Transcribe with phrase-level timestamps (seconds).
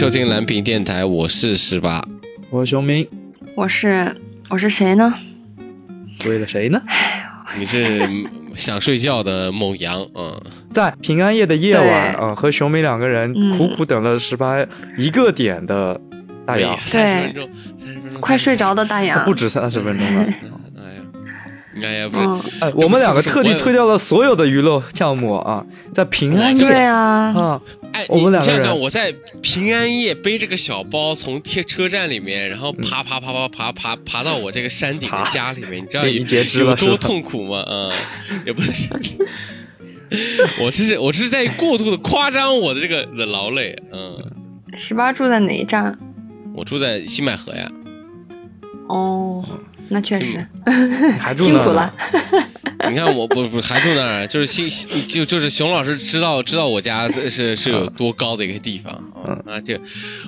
[0.00, 2.02] 收听蓝屏电台，我是十八。
[2.48, 3.06] 我是熊明，
[3.54, 4.16] 我是
[4.48, 5.12] 我是谁呢？
[6.24, 6.80] 为了谁呢？
[7.58, 8.08] 你是
[8.56, 10.40] 想睡觉的某羊，嗯，
[10.72, 14.56] 在平安夜的夜晚，对啊、和熊明两个人嗯苦苦等了十八
[14.96, 16.00] 一个点的
[16.46, 20.26] 大洋，三十分钟，三十分钟，快睡着的大洋，不止三十分钟了。
[22.12, 27.60] 嗯，哎，我们两个特地推掉了所有的娱乐项目啊，在平安对夜啊，啊，
[27.92, 37.64] 哎，我们两个你想想看，人我在平安夜背着个小包从贴车站里面，然后爬爬爬爬爬爬爬到我这个山顶的家里面，你知道有已经截肢有多痛苦吗？
[37.68, 37.90] 嗯，
[38.46, 38.88] 也不是。
[40.60, 44.30] 我这是我这是在过度的夸张我的这个的劳累，嗯，
[44.76, 45.96] 十八住在哪一站？
[46.52, 47.70] 我住在新麦河呀，
[48.88, 49.44] 哦，
[49.90, 50.46] 那确实
[51.18, 51.92] 还住那儿辛苦了
[52.32, 52.44] 呢。
[52.88, 54.66] 你看我不不还住那儿，就是新
[55.06, 59.74] 就就是熊老师知道知道我家这是是有多高的一个地方啊，啊就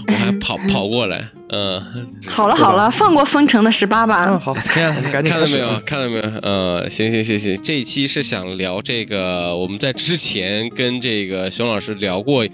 [0.06, 1.82] 我还跑跑过来，嗯，
[2.26, 4.38] 好了好了，放过封城的十八吧嗯，吧。
[4.38, 5.80] 好，看赶紧看到没有？
[5.86, 6.22] 看到没有？
[6.42, 12.46] 呃，行行行行，这一期是想聊这个，我们在之前跟这个熊老师聊过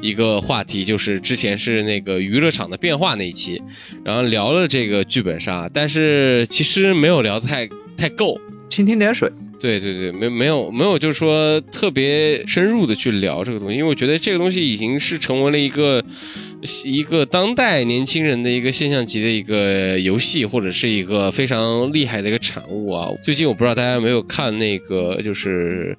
[0.00, 3.60] 一个话题，就是之前是那个娱乐场的变化那一期，
[4.04, 8.38] 然后聊了这个剧本杀，但是其实没有聊得太太够。
[8.68, 16.04] 蜻蜓点水，对对对，没没有没有，就是说特别深入的去聊这个东西，因为我觉得这个东西已经是成为了一个
[16.84, 23.08] 一个当代年轻人的一个现象级的一个游戏，或者是一个非常厉害的一个产物啊。
[23.22, 25.96] 最近我不知道大家有没有看那个，就是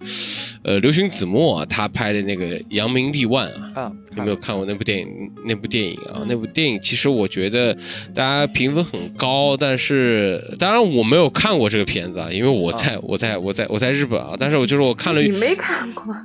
[0.63, 5.07] 呃，刘勋子墨、啊、他拍的那个《扬名立万》啊，啊，有没有看过那部电影？
[5.45, 7.73] 那部电影啊，那部电影其实我觉得
[8.13, 16.15] 大家评分很高，但是当然我没有看过这个片子啊，因为我在、我在我在我在日本啊，但是我就是我看了你没看过？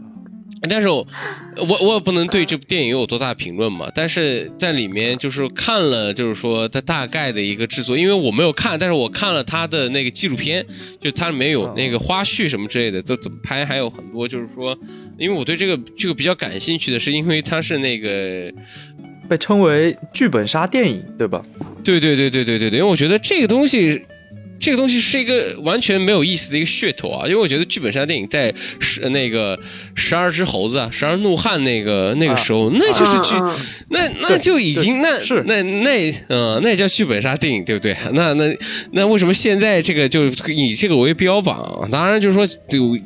[0.68, 1.06] 但是我
[1.56, 10.64] 我我也不能对这部电影有多大评论嘛，但是在里面就是看了，就是说它大概的一个制作，因为我没有看，但是我看了它的那个纪录片，
[11.00, 14.76] 就它里面有那个花絮什么之类的，都怎么拍，还有很多就是说，
[15.18, 18.52] 因为我对这个这个比较感兴趣的是，因为它是那个
[19.28, 21.44] 被称为剧本杀电影，对吧？
[21.84, 24.02] 对对对对对对对，因为我觉得这个东西，
[24.58, 27.26] 这个东西是一个完全没有意思的一个噱头啊。
[27.26, 29.58] 因为我觉得剧本杀电影在十那个
[29.94, 33.36] 十二只猴子啊，十二怒汉那个那个时候，那就是剧，
[33.90, 37.96] 那那就已经那是那那嗯、那叫剧本杀电影，对不对？
[38.12, 38.56] 那那
[38.92, 41.88] 那为什么现在这个就以这个为标榜？
[41.90, 42.96] 当然就是说就。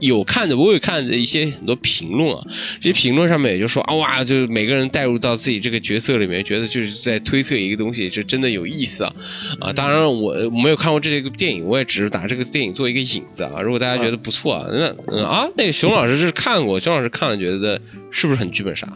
[0.00, 2.44] 有看的，我有看的一些很多评论啊，
[2.80, 9.14] 这些评论上面也就说啊哇，就是每个人带入到自己这个角色里面，觉得就是在推测一个东西，是真的有意思啊
[9.60, 9.72] 啊！
[9.72, 13.60] 当然我我没有看过这个电影，我也只是拿这个电影做一个引子啊。
[13.60, 17.80] 如果大家觉得不错啊，那嗯啊，那个熊老师是看过，熊老师看了觉得
[18.10, 18.88] 是不是很剧本杀？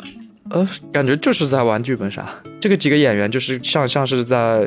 [0.51, 2.27] 呃，感觉就是在玩剧本杀。
[2.61, 4.67] 这个几个演员就是像像是在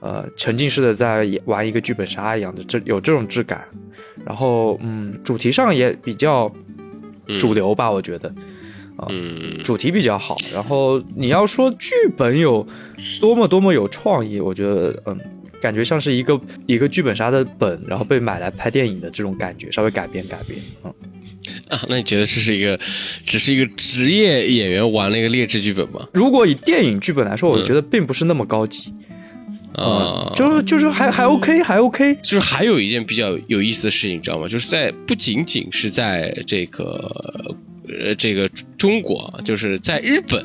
[0.00, 3.64] 呃沉浸式的在玩一个剧本杀一样的，这有这种质感。
[4.26, 6.52] 然后嗯，主题上也比较
[7.38, 8.34] 主流吧，我觉得。
[9.08, 12.66] 嗯，主题比较好，然后你要说剧本有
[13.18, 15.18] 多么多么有创意，我觉得嗯，
[15.58, 20.92] 感觉像是一个一个剧本杀的本，然后被买来拍电影的这种感觉，稍微改编改编，嗯，
[21.70, 22.78] 啊，那你觉得这是一个
[23.24, 26.06] 只是一个职业演员玩了一个劣质剧本吗？
[26.12, 28.92] 如果以电影剧本来说，我觉得并不是那么高级，
[29.74, 34.48] 啊、嗯，就是就是还还 OK，还 OK，就是还有一件比较有意思的事情，你知道吗？
[34.48, 37.54] 就是在不仅仅是在这个
[37.88, 40.44] 呃这个中国啊，就是在日本。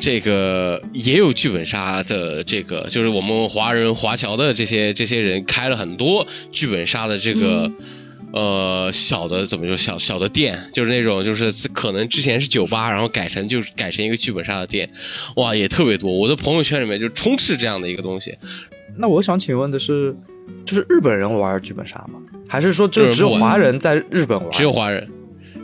[0.00, 7.70] 这个也有剧本杀的这个，就是我们华人华侨的这些这些人开了很多剧本杀的这个、
[8.32, 14.90] 呃小的怎么就小小的店，就是那种就是可能之前是酒吧，然后改成就是改成一个剧本杀的店，
[15.36, 16.10] 哇也特别多。
[16.10, 18.36] 我的朋友圈里面就充斥这样的一个东西。
[18.96, 20.14] 那我想请问的是，
[20.66, 22.20] 就是日本人玩剧本杀吗？
[22.48, 24.50] 还是说日本这只有华人在日本玩？
[24.50, 25.08] 只有华人，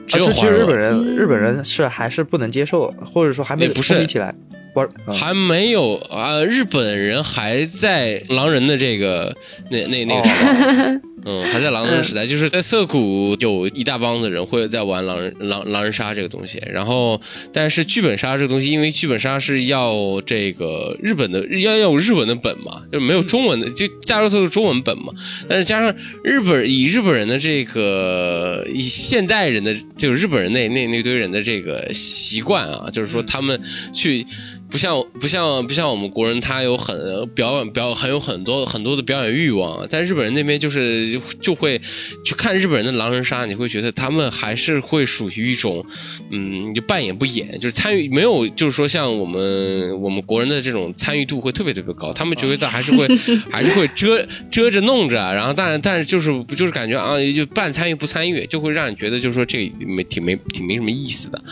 [0.06, 4.34] 只啊，有华人玩本人日本人是还是不能接受，或者说还没也不是起来
[4.74, 4.88] 玩。
[5.06, 9.36] 嗯还没有啊、日本人还在狼人的这个
[9.70, 17.20] 那那那个时代， 嗯，还在狼人时代，就是在涩谷有一大帮子人会在玩狼人狼狼人杀这个东西，然后
[17.52, 25.12] 但是剧本杀这个东西，因为剧本杀是要这个日本的要要有日文的本嘛，就是没有中文的，就大多数都是中文本嘛，
[25.48, 33.60] 但是加上日本以日本人的这个以现代人的就是日本人那那那堆人的这个习惯啊，就是说他们
[33.92, 34.24] 去。
[34.70, 36.94] 不像不像不像我们国人，他有很
[37.28, 41.80] 表演表很有很多很多的表演欲望，在日本人那边就是就就会
[42.24, 45.84] 去看日本人的狼人杀，你会觉得他们还是会属于一种，
[46.30, 53.06] 嗯，就扮演不演，就是参与没有，就是说像我们我们国人的这种参与度会特别特别高，他们觉得还是会
[53.50, 61.42] 还是会遮遮着弄着，然后但是但是就是就是感觉啊，就半参与不参与，就会让你觉得就是说这个没挺没挺没什么意思的，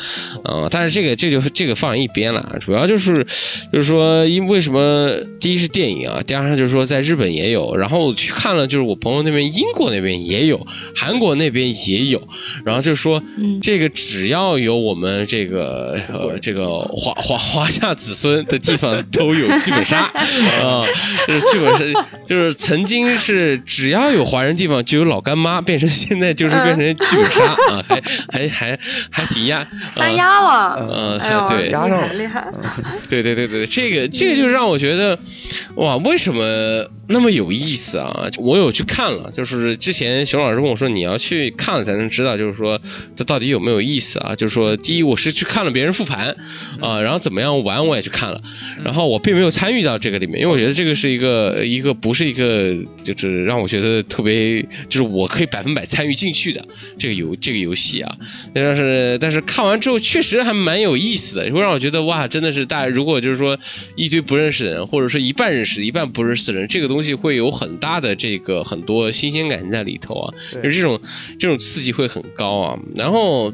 [0.44, 3.24] 啊、但是这个这就是这个放一边了，主要就是
[3.72, 12.22] 就是说因为什么，第一是电影啊，第二上就是说在日本也有，然后去看了就是我朋友那边英国那边也有，韩国那边也有，
[12.64, 13.60] 然后就说嗯。
[13.62, 20.02] 这个只要有我们这个呃这个华华华夏子孙的地方都有剧本杀
[20.62, 20.84] 啊，
[21.26, 28.00] 就是剧本杀，就是曾经是只要有华人地方就有老干妈，变成现在就是变成剧本杀啊，还
[28.30, 28.78] 还还
[29.10, 30.12] 还挺压三啊。
[30.12, 31.66] 压了，呃哎，对。
[31.66, 32.46] 厉压上了厉害，
[33.08, 35.18] 对对对对，这个这个就让我觉得，
[35.76, 38.28] 哇，为什么那么有意思啊？
[38.38, 42.80] 我有去看了，就是之前熊老师跟我说你要去看了才能知道，就是说
[43.14, 44.34] 这到底有没有意思啊？
[44.34, 46.36] 就是说，第一我是去看了别人复盘
[46.80, 48.40] 啊，然后怎么样玩我也去看了，
[48.84, 52.74] 然后我并没有参与到这个里面，因为我觉得这个是一个一个不是一个
[53.04, 56.64] 就是让我觉得特别就是我可以百分百参与进去的
[56.98, 58.16] 这个游这个游戏啊。
[58.52, 63.56] 但是但是看完之后确实还蛮有意思的，会让我觉得哇，真的是大家如果就是说
[63.94, 71.00] 一堆不认识的人，或者说一半认识一半不认识的人，这个东西会有很大的这个很多新鲜感在里头啊，就是这种
[71.38, 72.78] 这种刺激会很高啊。
[72.94, 73.52] 然后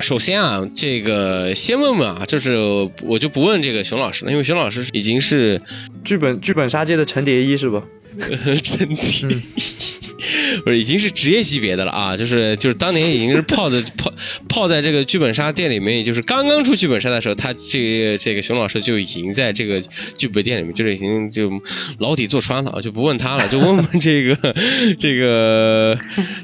[0.00, 2.56] 首先啊，这个先问问啊，就是
[3.02, 5.60] 我就不问这个熊老师了，因为熊老师已经是
[6.04, 7.82] 剧本剧本杀界的陈蝶衣是吧？
[8.62, 8.96] 真的，
[10.64, 12.16] 不是已经是职业级别的了啊！
[12.16, 14.12] 就是就是当年已经是泡在泡
[14.48, 19.80] 泡在这个剧本杀店里面，也就是刚刚出剧本杀的时候，他这个这个熊老师就已经在这个
[20.16, 21.50] 剧本店里面，就是已经就
[21.98, 24.54] 牢底坐穿了，就不问他了， 就问问这个
[24.98, 25.98] 这个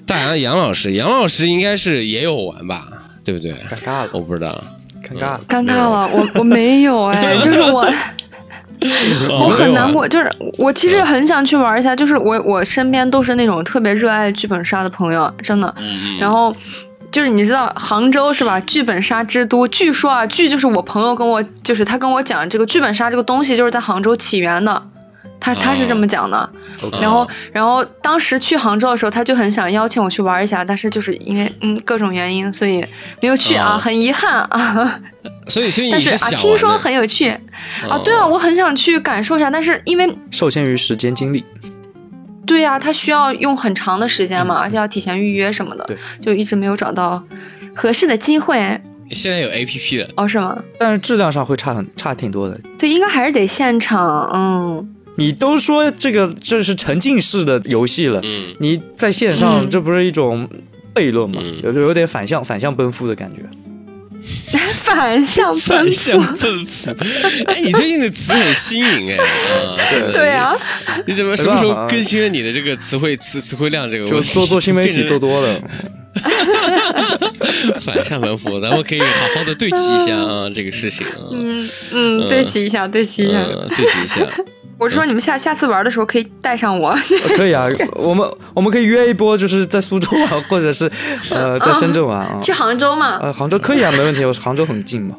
[0.06, 2.86] 大杨杨老师，杨老师应该是也有玩吧，
[3.24, 3.52] 对不对？
[3.52, 4.62] 尴尬了，我不知道，
[5.08, 5.40] 尴尬了。
[5.48, 7.90] 尴尬了，我我没有哎，就是我。
[9.30, 15.72] 我很难过，就是我其实很想去玩一下，就是我我身边都是那种特别热爱剧本杀的朋友，真的。
[15.78, 16.54] 嗯然后
[17.10, 18.58] 就是你知道杭州是吧？
[18.60, 24.82] 剧本杀之都，据说啊，据就是我朋友跟我，就是他跟我讲，这个剧本杀这个东西就是在杭州起源的，
[25.42, 26.48] 他他是这么讲的。
[27.00, 32.78] 然后然后当时去杭州的时候，他就很想邀请我去玩一下，但是就是因为嗯各种原因，所以
[33.20, 35.00] 没有去啊，哦很遗憾啊。
[35.48, 37.38] 所以所以你但是啊，听说很有趣啊，
[37.90, 41.44] 哦对啊，我很想去感受一下，但是因为受限于时间精力，
[42.46, 47.22] 对呀、它需要用很长的时间嘛，而且要提前预约什么的，就一直没有找到
[47.74, 48.80] 合适的机会。
[49.10, 50.56] 现在有 A P P 了，哦，是吗？
[50.78, 52.58] 但是质量上会差很差挺多的。
[52.78, 54.30] 对，应该还是得现场。
[54.32, 58.54] 嗯，你都说这个这是沉浸式的游戏了，嗯。
[58.58, 60.48] 你在线上嗯这不是一种
[60.94, 61.40] 悖论吗？
[61.42, 63.44] 嗯有有点反向反向奔赴的感觉。
[64.84, 66.36] 反向反奔向赴。
[66.46, 66.90] 奔赴，
[67.50, 70.54] 哎，你最近的词很新颖哎，啊，对对啊，
[71.06, 74.20] 你怎么什么时候更新了你的这个词汇词 词汇量这个就？
[74.20, 75.60] 做做新媒体做多了，
[77.80, 83.40] 反向奔赴，咱们可以好好的对齐一下啊，这个事情啊，嗯嗯，对齐一下，对齐一下。
[83.42, 84.28] 嗯，对齐一下。
[84.82, 86.88] 我是说你们下下次玩的时候可以带上我。
[86.90, 90.90] 呃可以啊， 我们我们可以约一波，就是在苏州玩，或者是
[91.30, 92.40] 呃在深圳玩啊。
[92.42, 93.20] 去杭州嘛？
[93.22, 95.14] 呃，杭州可以啊，没问题，我杭州很近嘛。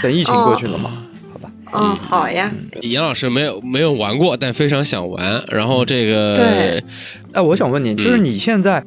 [0.00, 0.90] 等疫情过去了嘛，
[1.32, 1.50] 好吧。
[1.72, 2.52] 嗯，好呀。
[2.82, 5.42] 杨老师没有没有玩过，但非常想玩。
[5.48, 6.84] 然后这个对
[7.32, 8.84] 哎，我想问你，就是嗯你现在，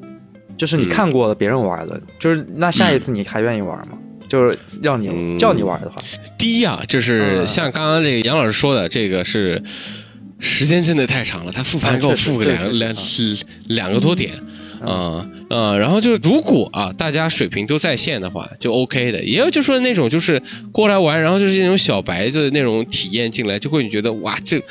[0.55, 3.97] 就是你看过了别人玩了，就是那下一次你还愿意玩吗？
[4.27, 6.01] 就是让你嗯叫你玩的话，
[6.37, 9.63] 第一啊，就是嗯像刚刚这个杨老师说的，这个是
[10.39, 12.95] 时间真的太长了，他复盘给我复个两两
[13.67, 14.33] 两个多点。
[14.79, 19.23] 啊啊，然后就是如果啊，大家水平都在线的话，就 OK 的。
[19.23, 20.39] 也有就说那种就是
[20.71, 24.61] 过来玩，然后就是那种小白的那种体验进来，就会你觉得哇，这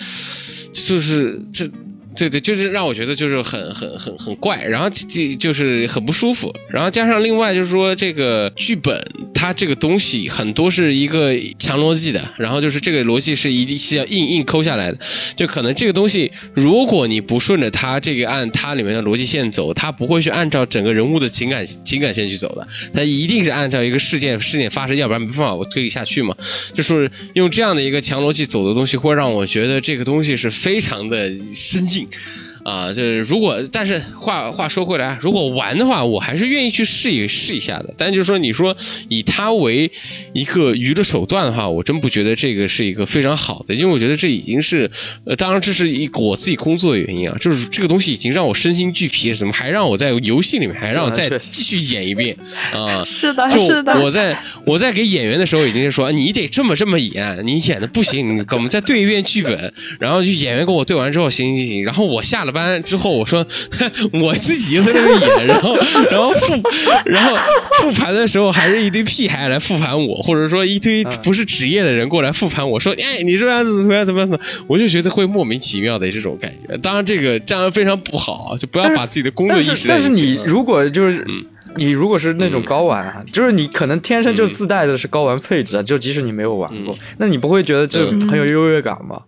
[0.73, 1.69] 就是这。
[2.17, 9.05] 对对，就是让我觉得就是很很很很怪，然后就就是很不舒服，然后加上另外就是说这个剧本
[9.35, 14.99] 它这个东西很多是一个强逻辑的，然后就是这个逻辑是一定是要硬硬抠下来的，
[15.37, 26.35] 就可能这个东西如果你不顺着它这个按它里面的逻辑线走，它不会去按照整个人物的情感情感线去走的，它一定是按照一个事件事件发生，要不然没办法我推理下去嘛。
[26.73, 32.06] 就是用这样的一个强逻辑走的东西，会让我觉得这个东西是非常的深进。
[32.07, 32.46] week.
[32.67, 37.95] 啊，就是如果，但是话话说回来，如果玩的话，我还是愿意去试一试一下的。
[37.97, 38.77] 但就是说，你说
[39.09, 39.89] 以它为
[40.33, 44.91] 一个娱乐手段的话，我真不觉得这个是一个非常好的，因为我觉得这已经是，
[45.27, 52.37] 呃，当然这是一我自己工作的原因啊，就是这个东西已经让我身心俱疲，怎么还让我在游戏里面还让我再继续演一遍
[52.73, 53.05] 啊？
[53.07, 54.03] 是的，是的。
[54.03, 62.56] 我在我在给演员的时候已经说，你得这么这么演，你演的不行，你我们再对一遍剧本，然后就演员跟我对完之后，行行行，然后我下了。
[62.57, 63.47] 班之后，我说
[64.13, 65.77] 我自己在那演，然后
[66.11, 66.55] 然后复
[67.05, 67.37] 然后
[67.81, 74.41] 复盘的时候，还是一堆屁孩来复盘我，或者说一堆不是职业的人过来复盘我说， 哎，你这样子怎么样怎么样？
[74.67, 76.77] 我就觉得会莫名其妙的这种感觉。
[76.79, 79.87] 当然，这个这样非常不好，就不要把自己的工作意识。
[79.87, 81.27] 但是你如果就是
[81.77, 89.21] 你如果是那种高玩啊，就是你可能天生就自带的是高玩配置啊，就即使你没有玩过，那你不会觉得这很有优越感吗？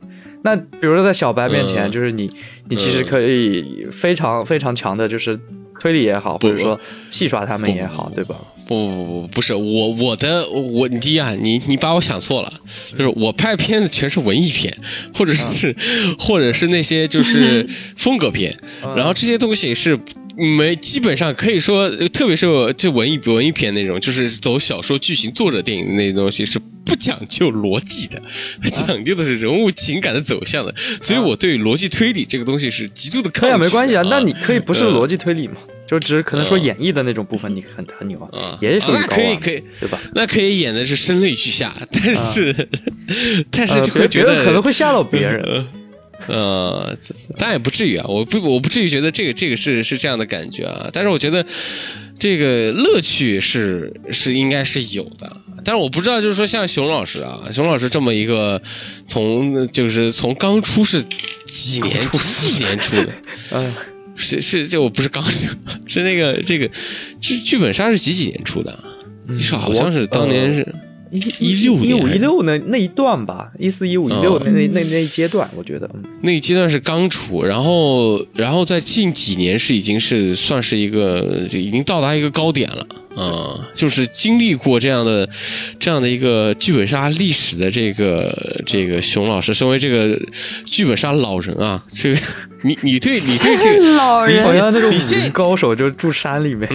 [0.49, 2.31] 那比如说在小白面前，就是你，
[2.69, 5.39] 你其实可以非常非常强的，就是
[5.79, 6.79] 推理也好，或者说
[7.11, 8.37] 戏耍他们也好，对吧？
[8.69, 12.53] 不不不不是我我的我你第一啊，你你把我想错了，
[12.91, 14.77] 就是我拍片子全是文艺片，
[15.15, 15.75] 或者是
[16.19, 18.55] 或者是那些就是 风格片，
[18.95, 19.99] 然后这些东西是。
[20.57, 22.47] 没，基本上可以说，特别是
[22.77, 28.23] 就文艺文艺片那种，就是走小说剧情作者电影那些东西，是不讲究逻辑的，
[28.71, 30.73] 讲究的是人物情感的走向的。
[31.03, 33.57] 所以我对逻辑推理这个东西是极度的抗拒。
[33.65, 35.57] 没关系啊，那你可以不是逻辑推理嘛？
[35.89, 39.99] 就只可能说演绎的那种部分，你很很牛啊，也属于那可以可以，对吧？
[40.15, 42.69] 那可以演的是声泪俱下，但是
[43.51, 45.67] 但是就会觉得可能会吓到别人。
[46.27, 46.99] 呃，
[47.39, 51.47] 当然也不至于啊，我不我不至于觉得这个这个是是这样的感觉啊，但是我觉得
[52.19, 58.61] 这个乐趣是是应该是有的，但是我不知道就是说像熊老师啊，熊老师这么一个
[59.07, 61.01] 从就是从刚出是
[61.47, 63.13] 几年几年出的，
[63.55, 63.73] 嗯，
[64.19, 65.51] 是是这我不是刚说，
[65.87, 66.69] 是那个这个
[67.21, 68.85] 这剧本杀是几几年出的？
[69.39, 70.75] 是好像是当年是。
[71.11, 75.89] 一一六一五一六那那一段吧，一四一五一六那那那那一阶段，我觉得
[76.23, 82.87] 那一阶段是刚出，然后然后在近几年是已经是算是一个就已经到达一个高点了。
[83.21, 85.29] 嗯，就是经历过这样的，
[85.81, 90.17] 这样的一个剧本杀历史的这个这个熊老师，身为这个
[90.65, 92.21] 剧本杀老人啊，这个
[92.63, 96.69] 你你对你对这个 老人，好像那种武林高手就住山里面。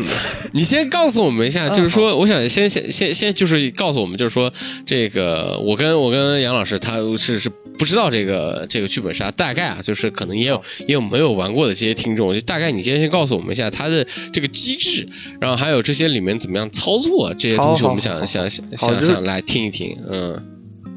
[0.52, 4.52] 你先告诉我们一下，就是说，我想先先先先就是告诉我们，就是说，
[4.86, 7.50] 这个我跟我跟杨老师他是是
[7.80, 15.08] 不知道这个这个剧本杀，大概啊，就是可能也有也有没有玩过的这些听众，就大概你先先告诉我们一下它的这个机制，
[15.40, 16.34] 然后还有这些里面。
[16.44, 17.86] 怎么样操作这些东西？
[17.86, 20.34] 我们想想想想想来听一听，嗯，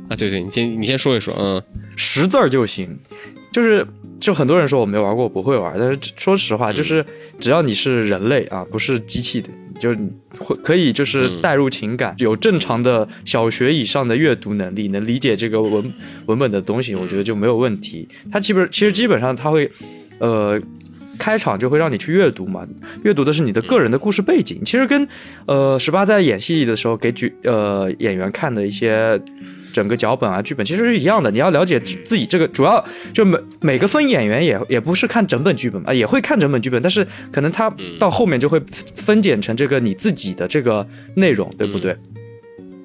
[0.09, 1.63] 啊，对对，你先你先说一说，嗯，
[1.95, 2.99] 识字儿就行，
[3.53, 3.87] 就是
[4.19, 7.05] 就很多人说我没玩过，我不会玩，但是说实话，就是
[7.39, 9.95] 只要你是人类啊，不是机器的，就
[10.39, 15.93] 会可以就是带入情感，有正常的小学以上的阅读能力，能理解这个文
[16.27, 18.09] 文本的东西，我觉得就没有问题。
[18.31, 19.71] 它基本其实基本上它会，
[20.19, 20.61] 呃。
[21.19, 22.69] 开场就会让你去阅读嘛，
[23.03, 25.09] 阅读的是你的个人的故事背景，其实跟，
[25.47, 29.19] 呃，十八在演戏的时候给举呃演员看的一些
[29.77, 31.31] 整个脚本啊剧本其实是一样的。
[31.31, 38.59] 你要了解自己这个主要就每每个分演员也也不是看整本剧本啊，也会看整本剧本，但是可能他到后面就会
[38.95, 41.95] 分解成这个你自己的这个内容，对不对？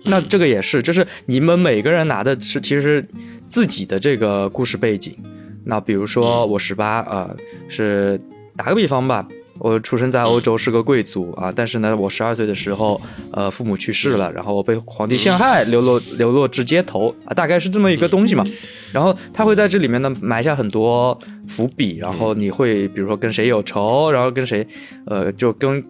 [0.03, 3.07] 那这个也是，就是你们每个人拿的是其实是
[3.47, 5.15] 自己的这个故事背景。
[5.63, 7.29] 那比如说我十八啊，
[7.69, 8.19] 是
[8.57, 9.25] 打个比方吧，
[9.59, 12.99] 我出生在欧洲，是个贵族啊，但是呢，我十二岁的时候，
[13.31, 18.43] 呃，父母去世了，然后我被皇帝陷害，流落流落至街头啊，大概是这么一个东西嘛。
[18.91, 21.17] 然后他会在这里面呢埋下很多
[21.47, 24.65] 伏笔，然后你会比如说跟谁有仇，然后跟谁，
[25.05, 25.83] 呃，就跟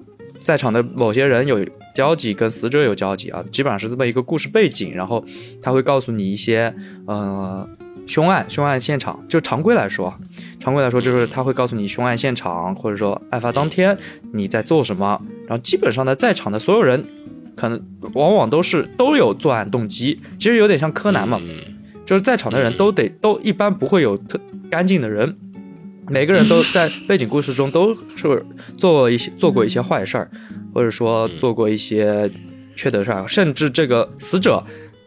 [0.43, 1.65] 在场的某些人有
[1.95, 4.93] 交集，跟死者有交集啊，基本上是这么一个故事背景。
[4.93, 5.23] 然后
[5.61, 6.73] 他会告诉你一些，
[7.05, 7.67] 呃。
[8.11, 10.13] 凶案，凶案现场，就常规来说，
[10.59, 13.97] 常规来说就是他会告诉你凶案现场，或者说案发当天
[14.33, 15.17] 你在做什么。
[15.47, 17.05] 然后基本上呢，在场的所有人，
[17.55, 17.81] 可能
[18.13, 20.19] 往往都是都有作案动机。
[20.37, 21.39] 其实有点像柯南嘛，
[22.05, 24.37] 就是在场的人都得都一般不会有特
[24.69, 25.37] 干净的人，
[26.09, 28.45] 每个人都在背景故事中都是
[28.77, 30.29] 做一些做过一些坏事儿，
[30.73, 32.29] 或者说做过一些
[32.75, 34.61] 缺德事儿，甚至这个死者。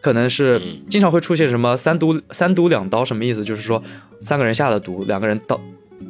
[0.05, 3.43] 可能是经常会出现什么三毒三毒两刀，什么意思？
[3.43, 3.81] 就是说
[4.21, 5.59] 三个人下了毒，两个人刀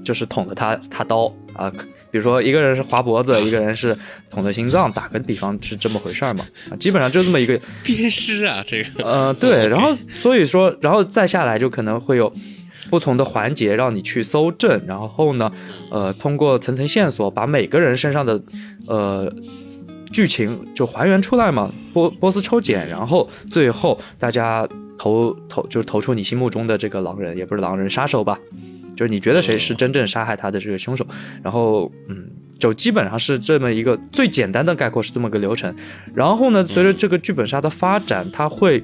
[0.03, 1.71] 就是捅的他他刀啊。
[2.11, 3.97] 比如说一个人是划脖子，一个人是
[4.29, 6.45] 捅的心脏，打个比方是这么回事儿嘛？
[6.69, 12.33] 啊，基本上就这么一个 鞭尸啊，这个呃对， 然后所以说然后再下来就可能会有
[12.89, 15.49] 不同的环节让你去搜证，然后呢，
[15.89, 18.41] 呃，通过层层线索把每个人身上的
[18.87, 19.31] 呃
[20.15, 24.65] 剧情就还原出来嘛，波波斯抽检，然后最后大家
[24.97, 28.39] 投投就是投出你心目中的这个狼人，也不是狼人杀手吧，
[28.95, 31.05] 就是你觉得谁是真正杀害他的这个凶手，
[31.43, 35.75] 然后嗯，就基本上是这么一个最简单的概括是这么个流程，
[36.13, 38.81] 然后呢，随着这个剧本杀的发展，它会。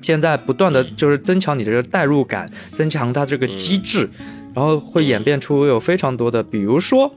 [0.00, 4.08] 现在不断的就是增强你这个代入感，增强它这个机制，
[4.54, 7.12] 然后会演变出有非常多的，比如说，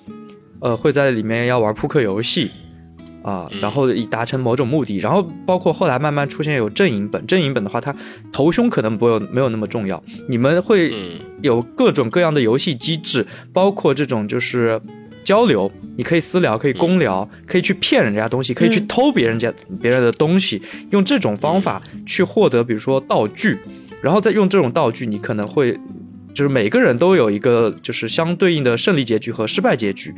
[0.61, 2.49] 呃，会在里面要玩扑克游戏，
[3.23, 7.95] 啊，然后以达成某种目的，然后包括后来慢慢出现有阵营本，阵营本的话，它
[8.31, 10.93] 头胸可能不有没有那么重要，你们会
[11.41, 14.81] 有各种各样的游戏机制，包括这种就是。
[15.23, 20.59] 交流，你可以私聊，可以公聊，可以去骗人家东西，可以去偷别人家别人的东西，
[20.89, 23.55] 用这种方法去获得，比如说道具，
[24.01, 25.79] 然后再用这种道具，你可能会
[26.33, 30.11] 就是每个人都有一个就是相对应的胜利结局和失败结局，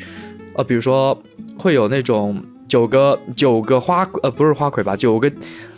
[0.56, 1.22] 呃，比如说
[1.58, 5.32] 会有那种九个九个花呃不是花魁吧，九个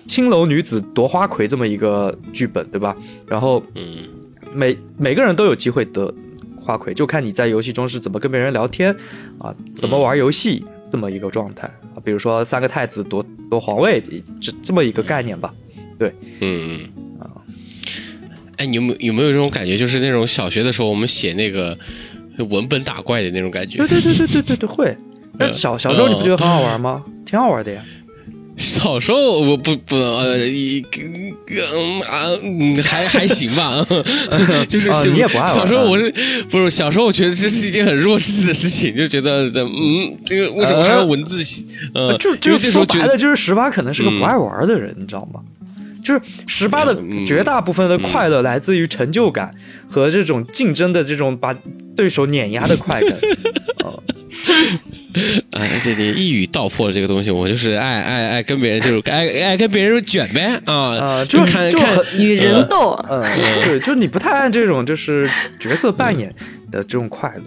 [0.06, 2.96] 青楼女子夺花魁这么一个剧本，对吧？
[3.28, 4.08] 然后嗯，
[4.54, 6.14] 每每个人都有机会得。
[6.58, 8.92] 花魁就看你在游戏中是怎么跟别人聊天
[9.38, 14.02] 啊，怎么玩游戏这么一个状态啊，比如说三个太子夺夺皇位
[14.42, 15.54] 这这么一个概念吧，
[16.00, 17.30] 对，嗯嗯啊，
[18.58, 21.78] 哎，你有没有有没有这种感觉，就是那种小学的时候我们写那个
[22.50, 23.78] 文本打怪的那种感觉？
[23.78, 24.98] 对对对对对对对会。
[25.40, 27.04] 那小小时候你不觉得很好玩吗？
[27.26, 27.84] 挺好玩的呀。
[28.58, 30.38] 小时候我不不呃
[32.08, 33.86] 啊嗯还还行吧，
[34.70, 36.10] 就是小时候我是
[36.50, 41.66] 不是小时候我觉得这是一件很弱智的事情，就觉得嗯这个为什么还要文字写？
[41.94, 45.42] 呃，就就说白了就是十八可能是个不爱玩的人，你知道吗？
[46.02, 46.96] 就是十八的
[47.28, 49.52] 绝大部分的快乐来自于成就感
[49.90, 51.54] 和这种竞争的这种把
[51.94, 53.18] 对手碾压的快感。
[55.52, 57.32] 哎，对对，一语道破了这个东西。
[57.32, 61.26] 我就是爱爱爱跟别人，就是爱爱跟别人卷呗啊啊！
[61.26, 61.80] 就看就
[62.18, 63.22] 与人斗，嗯，
[63.64, 66.30] 对，就是你不太按这种就是角色扮演
[66.72, 67.44] 的这种快乐，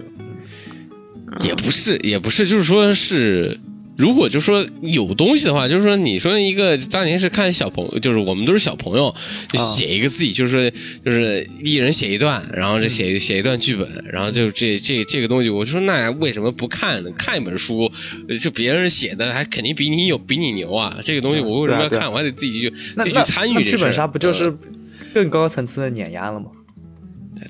[1.47, 3.59] 也不是也不是，就是说是。
[3.99, 9.13] 如果就说有东西的话，就是说你说一个当年是看小朋友，就是我们都是小朋友，
[9.53, 10.71] 就写一个自己，就是说
[11.05, 17.11] 就是一人写一段，然后这写写一段剧本，然后就这这这个东西，我就说那为什么不看呢？
[17.11, 17.91] 看一本书，
[18.41, 20.99] 就别人写的还肯定比你有比你牛啊！
[21.03, 22.13] 这个东西我为什么要看？
[22.13, 23.65] 我还得自己去自己去参与。
[23.65, 24.57] 剧本杀不就是
[25.13, 26.47] 更高层次的碾压了吗？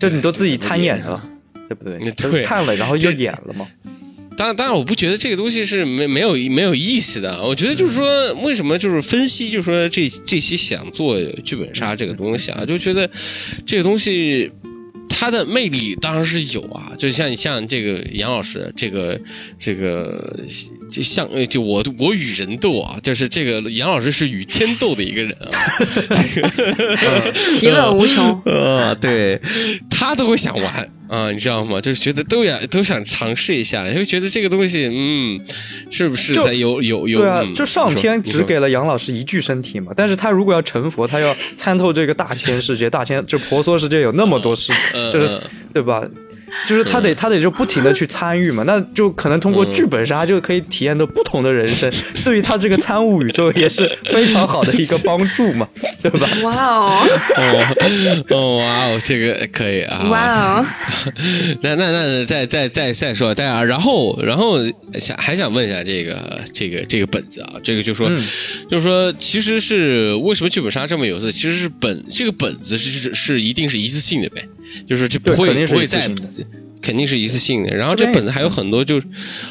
[0.01, 1.23] 就你都自己参演了，
[1.69, 1.99] 对不对？
[2.31, 3.67] 对，看了然后又演了吗？
[4.39, 7.43] 当然，当然，我不觉得这个东西是没没有没有意思的。
[7.43, 13.11] 我觉得就是说，为什么就是分析，就是说这这期想做剧本杀这个东西啊，就觉得
[13.67, 14.53] 这个东西
[15.09, 16.93] 它的魅力当然是有啊。
[16.97, 19.21] 就像你像这个杨老师，这个
[19.59, 20.39] 这个
[20.89, 25.51] 就像就我我与人斗啊，就是这个杨老师是与天斗的一个人啊，
[27.59, 29.41] 其乐无穷啊， 对
[29.91, 30.89] 他都会想玩。
[31.09, 31.81] 啊，你知道吗？
[31.81, 35.41] 就是觉得都想都想尝试一下，因为觉得这个东西，嗯，
[35.91, 37.21] 是不是在有有有？
[37.21, 44.73] 对啊，就上天只给了杨老师一具身体嘛，但是他如果要成佛，他要参透这个大千世界，大千就婆娑世界有那么多世，
[45.13, 45.41] 就是
[45.73, 46.03] 对吧？
[46.67, 51.91] 就是他得他得就不停的去参与嘛，那就可能通过剧本杀就可以体验到不同的人生，
[52.25, 55.69] 对于他这个参悟宇宙也是非常好的一个帮助嘛，
[56.03, 56.29] 对吧？
[56.43, 57.07] 哇哦，
[58.31, 60.09] 哦哇哦，这个可以啊！
[60.11, 60.67] 哇哦，
[61.63, 64.59] 那那那再再再再说，再啊，然后然后
[64.99, 68.09] 想还想问一下这个这个这个本子啊，这个就说
[68.71, 71.33] 就是说其实是为什么剧本杀这么有意思？
[71.33, 74.43] 其实是本这个本子是是是一定是一次性的呗。
[74.87, 76.09] 就是这不会不会再，
[76.81, 77.75] 肯定是一次性的。
[77.75, 79.03] 然后这本子还有很多，就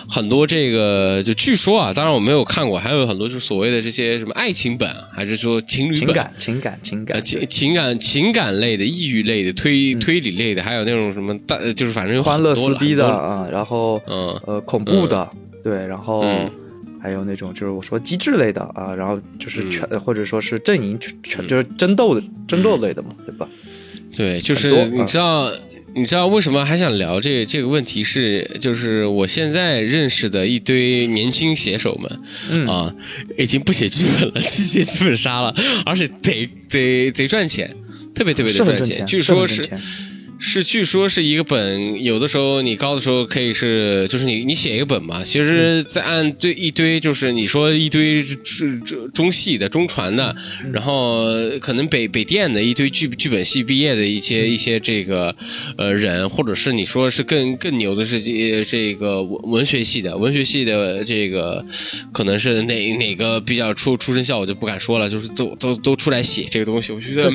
[0.09, 15.29] 很多这个，就据说啊，当然我没有看过，还有很多就所谓的这些什么爱情本，还是说情侣本、情感、情感、情感、情情感、情感类的、抑郁类的、推推理类的，还有那种什么大，就是反正有欢乐撕逼的啊，然后嗯呃恐怖的，
[15.63, 16.23] 对，然后
[17.01, 23.47] 还有那种就是我说机制类的啊，然后就是全或者说是阵营全就是争斗的争斗类的嘛，对吧？
[24.17, 25.53] 对，就是你知道，
[25.93, 28.03] 你知道为什么还想聊这这个问题？
[28.03, 32.95] 是就是我现在认识的一堆年轻写手们，啊，
[33.37, 37.75] 已经不写剧本了，去 写剧本杀了，而且贼贼贼赚钱，
[38.15, 39.05] 特别特别的赚钱。
[39.05, 39.61] 据说是，
[40.39, 50.35] 是据说是一个本，有的时候你高的时候可以是，就是你你写一个本嘛，其实在按对一堆，就是你说一堆是中中戏的、中传的，
[50.71, 51.25] 然后
[51.59, 55.35] 可能北北电的一堆剧剧本系毕业的一些一些这个
[55.77, 61.65] 呃人，或者是你说是更更牛的是这这个文文学系的，文学系的这个
[62.13, 67.31] 可能是哪哪个比较出出身校，我就不敢说了，就是都都都出来写这个东西，我觉得。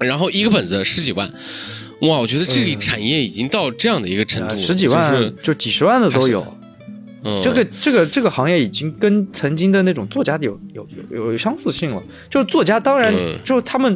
[0.00, 1.30] 然后一个本子十几万，
[2.00, 2.18] 哇！
[2.18, 6.46] 我觉得这个产业已经到这样的一个程度，十几万就几十万的都有。
[7.22, 12.02] 嗯，这个这个这个行业已经跟曾经的那种作家有有有有相似性了。
[12.30, 13.94] 就是作家，当然就是他们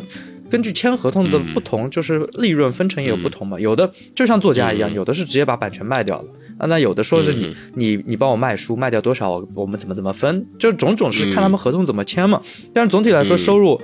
[0.50, 3.58] 根据签合同的不同，就是利润分成也有不同嘛。
[3.58, 6.66] 有的就像作家一样，有的是直接把版权卖掉了啊。
[6.66, 12.42] 那有的说是你你你帮我卖书，卖掉多少，我们怎么怎么分，就种种是看他们合同怎么签嘛。
[12.74, 13.80] 但是总体来说，收入。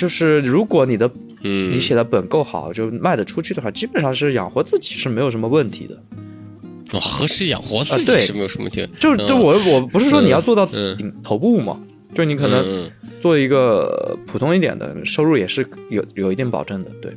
[0.00, 1.10] 就是如果你的，
[1.42, 5.94] 嗯，你写的本够好，就卖得出去的话，基本上是养活自己是没有什么问题的。
[6.92, 8.82] 哦，何时养活自己是没有什么问题。
[8.98, 11.78] 就就我我不是说你要做到顶头部嘛，
[12.14, 17.14] 就你可能做一个普通一点的收入也是有有一定保证的，对。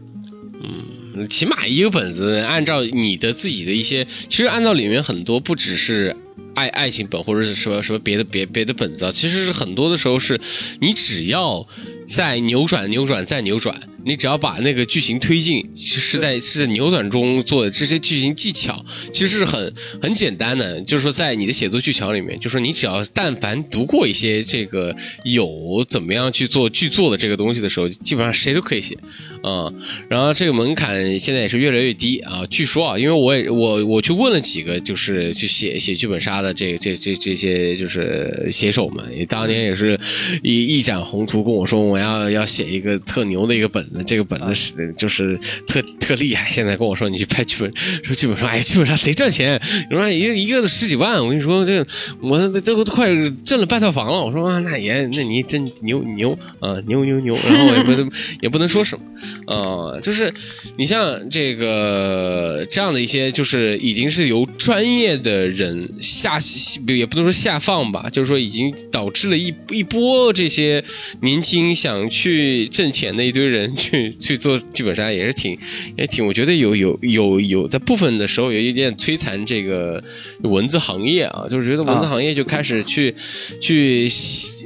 [0.62, 6.18] 嗯，起码一个本子，按照你的自己的一些，其实按照里面很多不只是。
[6.56, 10.40] 爱爱情本或者是什么什么别的别别的本子啊，其实是很多的时候是，
[10.82, 11.66] 你只要
[12.08, 13.93] 再扭转扭转再扭转。
[14.06, 20.82] 你只要把那个剧情推进，是在是在扭转中做的这些剧情技巧，其实是很很简单的。
[20.82, 28.98] 就是说，在你的写作技巧里面，就是你只要但凡读过一些这个有怎么样去做剧作的这个东西的时候，基本上谁都可以写，
[29.42, 29.72] 啊。
[30.10, 32.46] 然后这个门槛现在也是越来越低啊。
[32.50, 39.98] 据说啊，因为我也我我去问了几个，就是去写写剧本杀的这这这这些就是写手们，当年也是
[40.42, 43.93] 一一展宏图，跟我说我要要写一个特牛的一个本。
[44.06, 51.86] 这个本子是就是特特厉害，现在跟我说你去拍剧本，说剧本说哎剧本杀贼赚钱，你说一个一个十几万，我跟你说这
[52.22, 53.08] 我这都快
[53.44, 54.24] 挣了半套房了。
[54.24, 59.06] 我说啊那也那你真牛牛啊牛牛牛， 然后我也不能也不能说什么
[59.54, 60.34] 啊，就是
[60.78, 66.40] 你像这个这样的一些，就是已经是由专业的人下
[66.88, 70.84] 也不能说下放吧，就是说已经导致了一一波这些
[71.22, 73.74] 年轻想去挣钱的一堆人。
[73.84, 75.58] 去去做剧本杀也是挺
[75.98, 80.02] 也挺，我觉得有有有有在部分的时候有一点摧残这个
[80.44, 83.14] 文字行业啊，就是觉得文字行业就开始去
[83.60, 84.08] 去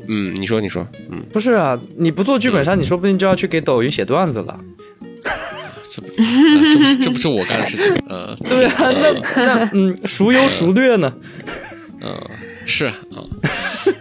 [0.08, 4.60] 嗯，你说你说嗯，不是啊，你不做剧本杀，你说不定就要去给抖音写段子了，
[5.90, 6.08] 这不
[6.72, 9.12] 这不是这不是我干的事情呃，对啊，那
[9.44, 11.12] 那嗯，孰优孰劣呢？
[12.02, 12.47] 嗯。
[12.68, 12.94] 是啊，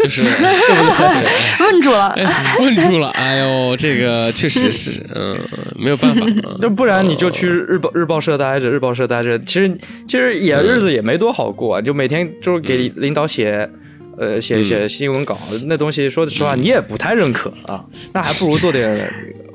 [0.00, 0.22] 就是
[1.62, 2.14] 问住了，
[2.60, 3.08] 问住了。
[3.10, 5.38] 哎呦，这个确实是，嗯，
[5.76, 6.26] 没有办法。
[6.60, 13.70] 就不然你就去日报日报社待着，日报社待着，其实其实也日子也没多好过，就每天就是给领导写，
[14.18, 19.12] 呃，写写新闻稿，那东西说实话你也不太认可啊，那还不如做点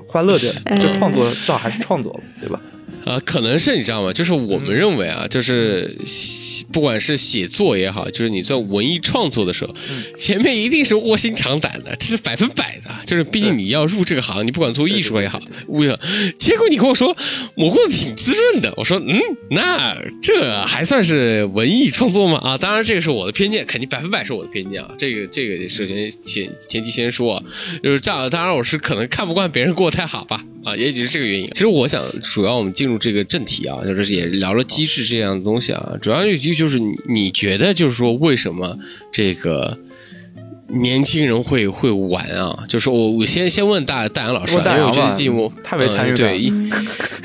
[0.08, 2.60] 欢乐点，就创作，至少还是创作对吧？
[3.06, 4.14] 啊，可能是你知道吗？
[4.14, 5.98] 就是我们认为啊，就是
[6.72, 9.74] 不管是写作也好，就是你做文艺创作的时候，
[10.18, 12.92] 前面一定是卧薪尝胆的，这是百分百的。
[13.06, 15.98] 就是毕竟你要入这个行，你不管做艺术也好，物业
[16.38, 17.16] 结果你跟我说
[17.56, 22.38] 我过得挺滋润的，我说嗯，那这还算是文艺创作吗？
[22.44, 24.94] 啊，当然这个是我的偏见，肯定百分百是我的偏见啊。
[24.98, 27.44] 这个这个首先前前提先说，
[27.84, 28.30] 就是这样。
[28.30, 31.48] 当然我是可能看不惯别人过得太好吧，啊，也许是这个原因。
[31.48, 32.91] 其实我想主要我们进入。
[32.92, 38.78] 入这个正题啊，就是也聊了机制这样的东西啊，主要就就是你你觉得就是说为什么
[39.12, 39.78] 这个
[40.68, 42.66] 年轻人会会玩啊？
[42.68, 46.52] 就是我我先先问大大杨老师，啊因为我觉得节目太没参与对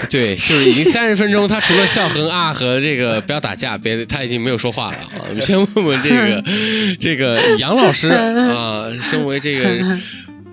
[0.09, 5.27] 对，就是已经三十分钟，他除了笑和啊和这个不要打架，别的他已经没有说话了啊。
[5.29, 6.45] 我们先问问这个
[7.01, 9.99] 这个杨老师啊，身为这个。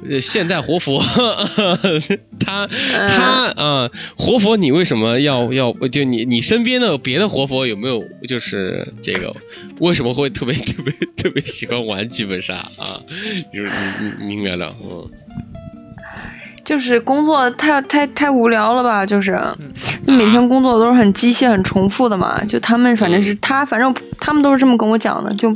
[0.20, 1.02] 现代活佛，
[2.44, 2.68] 他
[3.08, 9.36] 他啊，活佛，你为什么要要就你你身边的别的活佛有没有就是这个
[9.80, 13.00] 为什么会特别 特别特别喜欢玩剧本杀啊？
[13.54, 15.10] 就是你你明白了嗯，
[16.64, 19.06] 就是工作太太太无聊了吧？
[19.06, 19.40] 就是
[20.06, 22.44] 你每天工作都是很机械很重复的嘛。
[22.46, 25.56] 就他们反正是他反正他们都是这么跟我讲的，就。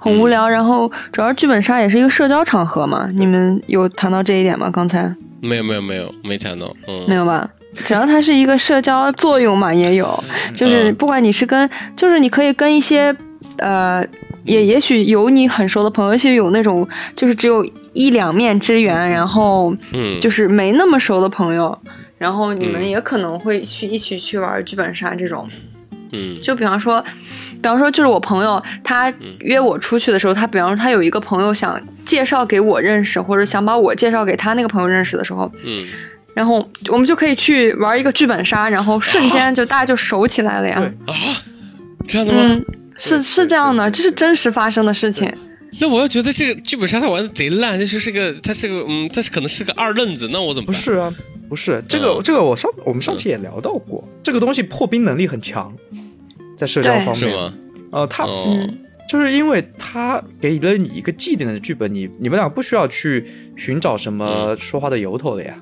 [0.00, 4.70] 很无聊，然后主要剧本杀也是一个社交场合嘛，你们有谈到这一点吗？
[4.70, 5.10] 刚才
[5.44, 7.48] 没有没有没有没谈到，嗯，没有吧？
[7.84, 13.14] 只要它是一个社交作用嘛，也有，就是不管你是跟，就是你可以跟一些，
[13.58, 14.04] 呃，
[14.44, 21.76] 也也许有你很熟的朋友，也许有那种就是只有一两面之缘，然后，嗯，就是没那么熟的朋友。
[22.16, 25.46] 然后你们嗯也可能会去一起去玩剧本杀这种。
[26.12, 27.04] 嗯就比方说，
[27.64, 35.86] 比方说就是我朋友他约我出去的时候，他比方说他有一个朋友想介绍给我认识，或者想把我介绍给他那个朋友认识的时候，嗯，
[36.34, 40.78] 然后我们就可以去玩一个剧本杀，然后瞬间就大家就熟起来了呀。
[40.78, 41.14] 对。
[41.14, 41.16] 啊，
[42.06, 42.40] 这样的吗？
[42.42, 42.64] 嗯，
[42.98, 45.34] 是是这样的，这是真实发生的事情。
[45.80, 50.66] 那我要觉得这个剧本杀他玩的贼烂，就是是个他是个嗯，他是可能是个二愣子，那我怎么？
[50.66, 51.10] 不是啊，
[51.48, 55.72] 不是这个嗯这个我上我们上期也聊到过，这个东西破冰能力很强，
[56.56, 57.54] 在社交方面，是吗？
[57.90, 65.54] 呃，他哦，嗯就是因为他给了你一个既定的剧本，你你们俩不需要去寻找什么说话的由头了呀，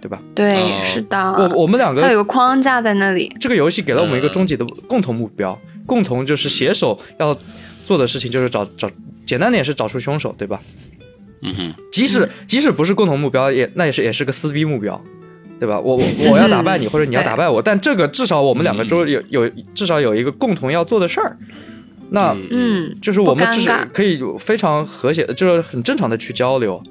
[0.00, 0.22] 对吧？
[0.34, 1.18] 对，哦是的。
[1.32, 3.30] 我我们两个它有个框架在那里。
[3.40, 7.36] 这个游戏给了我们一个嗯终极的共同目标，共同就是携手要
[7.84, 8.88] 做的事情就是找找，
[9.26, 10.62] 简单点是找出凶手，对吧？
[11.42, 15.02] 嗯哼，即使即使不是共同目标，也那也是也是个撕逼目标，
[15.58, 15.78] 对吧？
[15.80, 18.88] 我我我要打败你，或者你要打败我，但这个至少我们两个嗯。
[18.88, 21.36] 都有有至少有一个共同要做的事儿，
[22.10, 22.46] 那嗯。
[22.50, 26.82] 嗯，就是我们就是可以非常和谐，就是很正常的去交流，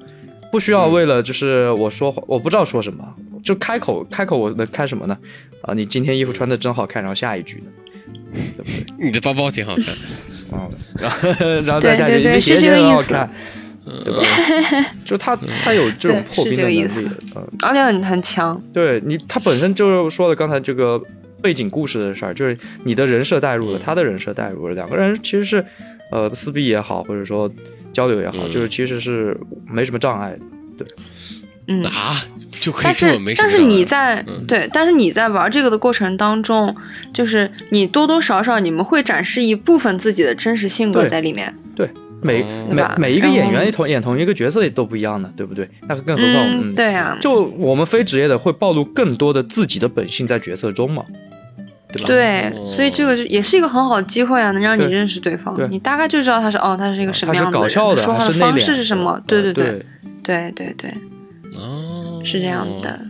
[0.50, 3.04] 不需要为了就是我说话我不知道说什么，
[3.42, 5.16] 就开口开口我能开什么呢？
[5.62, 7.70] 啊，你今天衣服穿的真好看，然后下一句呢，
[8.56, 8.84] 对不对？
[9.06, 11.28] 你的包包挺好看，啊，然后
[11.66, 13.30] 然后再下去，对对对你的鞋鞋是这个意思很好看，
[14.04, 14.22] 对吧？
[15.04, 18.60] 就他他有这种破冰的是这个意思能力，嗯，而且很很强。
[18.72, 21.00] 对你他本身就是说了刚才这个
[21.40, 25.64] 背景故事的事儿，就是你的人设带入了，嗯他的人设带入了，两个人其实是
[26.10, 27.50] 呃撕逼也好，或者说
[27.92, 30.36] 交流也好，嗯就是其实是没什么障碍
[30.76, 30.84] 的。
[31.68, 32.14] 嗯，啊，
[32.60, 36.74] 就可以但这么是但是没什么障碍你在、嗯对，但是你在玩这个的过程当中，
[37.12, 41.52] 就是你多多少少你们会展示一部分自己的真实性格在里面。
[41.74, 41.90] 对，
[42.22, 45.68] 每、哦每每一个演员同演同一个角色也都不一样的，对不对？
[45.88, 51.04] 那更何况嗯，对啊，就我们非职业的会暴露更多的自己的本性在角色中嘛，
[51.92, 52.08] 对吧？
[52.08, 58.46] 对，哦所以这个就也是一个很好的机会啊，能让你认识对方对，你大概就知道他是哦，他是一个什么样的人，搞笑的他说还是内敛的？
[58.50, 59.20] 方式是什么？
[59.26, 59.84] 对呃对对，
[60.22, 60.90] 对对对，
[61.56, 63.00] 哦，是这样的。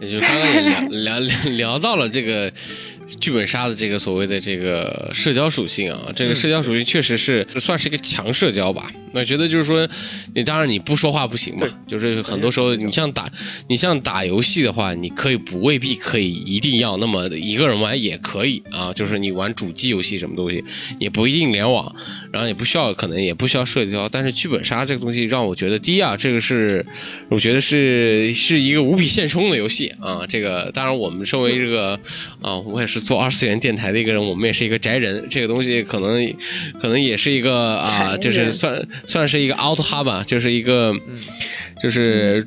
[0.00, 0.60] 也就刚刚也
[1.00, 1.18] 聊
[1.56, 2.50] 聊到了这个
[3.20, 8.90] 剧本杀的这个所谓的这个社交属性啊，这个社交属性确实是算是一个强社交吧。
[9.12, 9.88] 那觉得就是说，
[10.34, 13.30] 你当然你不说话不行嘛，就是很多时候你像打
[13.66, 20.62] 你像打游戏的话，你可以不未必可以一定要那么一个人玩也可以啊，就是你玩主机游戏什么东西
[20.98, 21.94] 也不一定联网，
[22.30, 26.84] 然后也不需要可能也不需要社交，但是剧本杀这个东西让我觉得第一啊，这个是
[27.30, 30.26] 我觉得是是一个无比现充的游戏啊。
[30.28, 31.98] 这个当然我们身为这个
[32.42, 36.34] 啊，我也是做二次元电台的一个人，我们也是一个宅人，这个东西可能
[36.80, 40.94] 可能也是一个啊，就是算算是一个 out hub 吧，就是一个。
[41.80, 42.44] 就是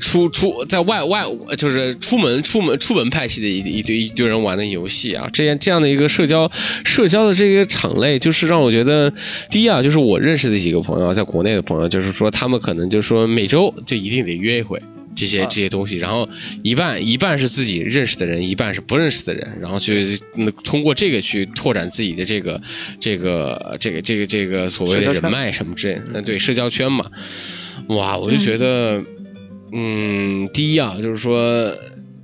[0.00, 1.24] 出出出在外外，
[1.56, 6.50] 就是出门出门出门派系的一一堆一堆人玩的游戏啊，这样这样的一个社交
[6.84, 9.12] 社交的这个场类，就是让我觉得，
[9.52, 14.82] 第一啊，就是我认识的几个朋友，在国内的朋友，就是说他们可能就是说每周就一定得约一回。
[15.16, 15.48] 这些啊。
[15.50, 16.28] 这些东西，然后
[16.62, 22.60] 一半一半是自己认识的人，一半是不认识的人，然后去嗯通过这个去拓展自己的这个
[23.00, 27.10] 这个这个这个这个所谓的人脉什么之类的，嗯，对，社交圈嘛，
[27.88, 29.02] 哇，我就觉得，
[29.72, 31.74] 嗯，第一啊，就是说。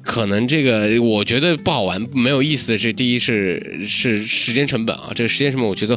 [0.04, 5.96] 可能这个我觉得不好玩、没有意思的是，第一是是时间成本啊，这个时间成本，我觉得，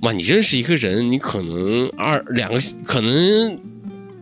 [0.00, 3.60] 哇，你认识一个人，你可能二两个，可能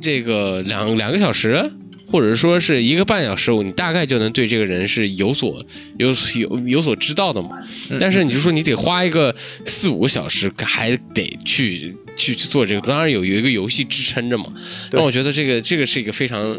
[0.01, 1.71] 这个两两个小时，
[2.07, 5.65] 或者说是一个半小时，你大概就能对这个人是有所
[5.99, 7.51] 有有有所知道的嘛。
[7.99, 9.35] 但是你就说你得花一个
[9.65, 14.47] 四五个小时，还得去去去做这个，当然有有一个游戏支撑着嘛。
[14.91, 16.59] 对让我觉得这个这个是一个非常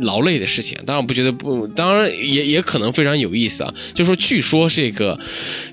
[0.00, 0.76] 劳累的事情。
[0.84, 3.74] 当然不觉得不，当然也也可能非常有意思啊。
[3.94, 5.18] 就说据说这个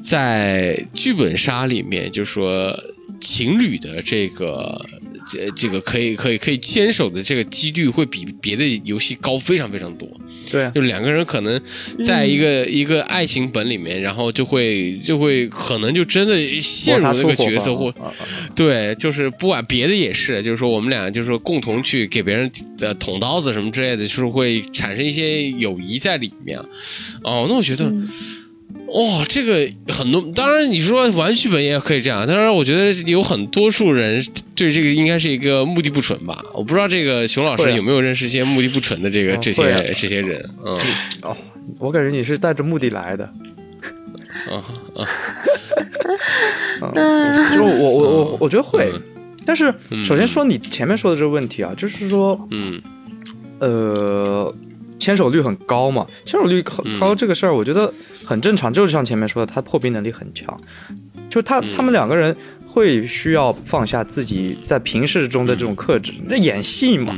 [0.02, 2.78] 在剧本杀里面，就说
[3.20, 4.86] 情侣的这个。
[5.30, 10.10] 这这个可以可以可以牵手的这个几率会比别的游戏高非常非常多，
[10.50, 11.62] 对啊，就两个人可能
[12.04, 18.14] 在一个、一个爱情本里面，然后就会就会可能就真的陷入那个角色或啊啊啊
[18.56, 26.58] 对，就是不管别的也是，就是说我们俩就是说共同去给别人呃捅刀子什么之类的，就是会产生一些友谊在里面。
[27.24, 27.86] 哦，那我觉得。
[27.86, 28.08] 嗯
[28.94, 34.22] 哇、这个很多，当然你说玩剧本也可以这样，当然我觉得有很多数人
[34.56, 36.44] 对这个应该是一个目的不纯吧。
[36.54, 40.78] 我不知道这个熊老师有没有认识一些目的不纯的这个、嗯这些、啊这些人，嗯
[41.22, 41.38] 哦，
[41.80, 43.24] 我感觉你是带着目的来的。
[44.50, 44.64] 啊
[44.96, 45.08] 啊，
[46.94, 49.02] 嗯， 就我我我我觉得会嗯，
[49.46, 52.82] 但是嗯首先说你前面说的这个问题啊，就是说，嗯
[53.60, 54.54] 呃，
[55.02, 57.92] 签手率很高嘛，牵手率很高这个事儿，我觉得
[58.24, 60.56] 很正常，就是像前面说的，他破冰能力很强，
[61.28, 62.36] 就他他们两个人
[62.68, 67.16] 会需要放下自己在平时中的这种克制，那演戏嘛，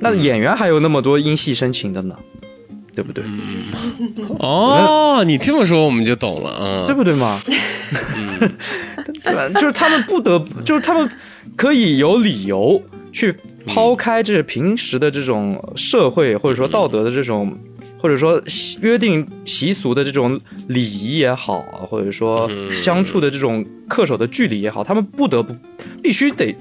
[0.00, 2.16] 那演员还有那么多因戏生情的呢，
[2.94, 3.22] 对不对？
[4.38, 7.38] 哦，你这么说我们就懂了啊，对不对嘛？
[9.54, 11.08] 就是他们不得，就是他们
[11.56, 13.34] 可以有理由去
[13.66, 17.56] 抛开这平时的这种社会或者说道德的这种，
[17.98, 18.42] 或者说
[18.82, 25.54] 约定习俗的这种礼仪也好，或者说相处的这种恪守的距离也好，他们不得不
[26.02, 26.54] 必须得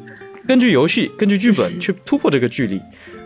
[0.47, 2.79] 根据游戏、根据剧本去突破这个距离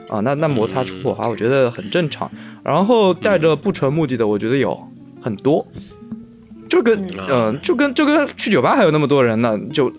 [0.10, 0.20] 啊。
[0.22, 2.30] 那那摩擦出火花，我觉得很正常。
[2.64, 4.78] 然后带着不纯目的的，我觉得有
[5.22, 5.66] 很多。
[6.70, 9.90] 就跟嗯，就跟就跟去酒吧还有那么多人呢，就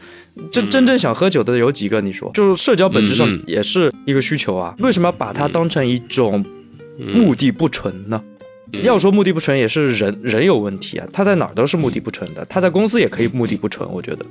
[0.51, 2.01] 真真正想喝酒的有几个？
[2.01, 6.45] 你说，就是社交本质上也是一个需求啊，为什么要把它当成一种
[6.97, 8.23] 目的不纯呢？
[8.83, 14.25] 要说目的不纯，也是人人有问题啊，他在哪儿都是目的不纯的，他在公司也可以目的不纯，我觉得。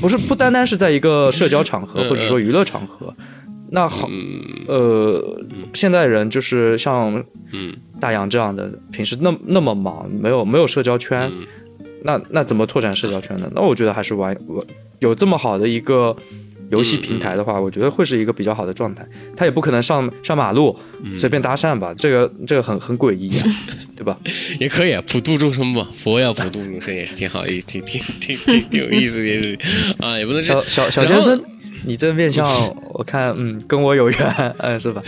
[0.00, 3.14] 不是不单单是在一个社交场合或者说娱乐场合。
[3.70, 4.08] 那好，
[4.68, 5.40] 呃，
[5.72, 7.24] 现在人就是像
[7.98, 11.32] 大洋这样的，平时那那么忙，没有没有社交圈，
[12.02, 13.50] 那那怎么拓展社交圈呢？
[13.54, 14.66] 那我觉得还是玩玩
[15.02, 16.16] 有这么好的一个
[16.70, 19.06] 游戏平台的话，我觉得会是一个比较好的状态。
[19.36, 20.74] 他也不可能上上马路
[21.18, 23.44] 随便搭讪吧，这个这个很很诡异啊，
[23.94, 24.16] 对吧？
[24.58, 29.58] 也可以啊，普度众生嘛，佛要普度众生也是挺好，也挺挺挺挺 挺有意思，也是
[29.98, 31.38] 啊，也不能小小小学生。
[31.84, 32.48] 你这面相，
[32.94, 35.02] 我看，嗯，跟我有缘，嗯，是吧？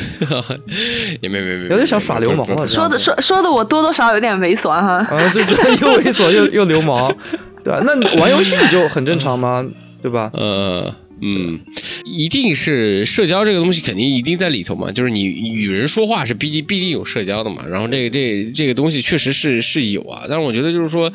[1.20, 2.66] 也没没没，有点想耍流氓了。
[2.66, 4.96] 说的说说的，我多多少有点猥琐哈。
[4.96, 7.14] 啊，对对，又猥琐又又流氓，
[7.62, 7.80] 对吧？
[7.87, 9.64] 那玩游戏你就很正常吗？
[10.05, 10.31] 对吧？
[10.35, 11.59] 呃，嗯，
[12.05, 14.93] 一定是社交这个东西，肯定一定在里头嘛。
[14.93, 17.64] 就是你与人说话是必定必定有社交的嘛。
[17.67, 21.11] 然后这个这这个东西确实是是有啊，但是我觉得就是说，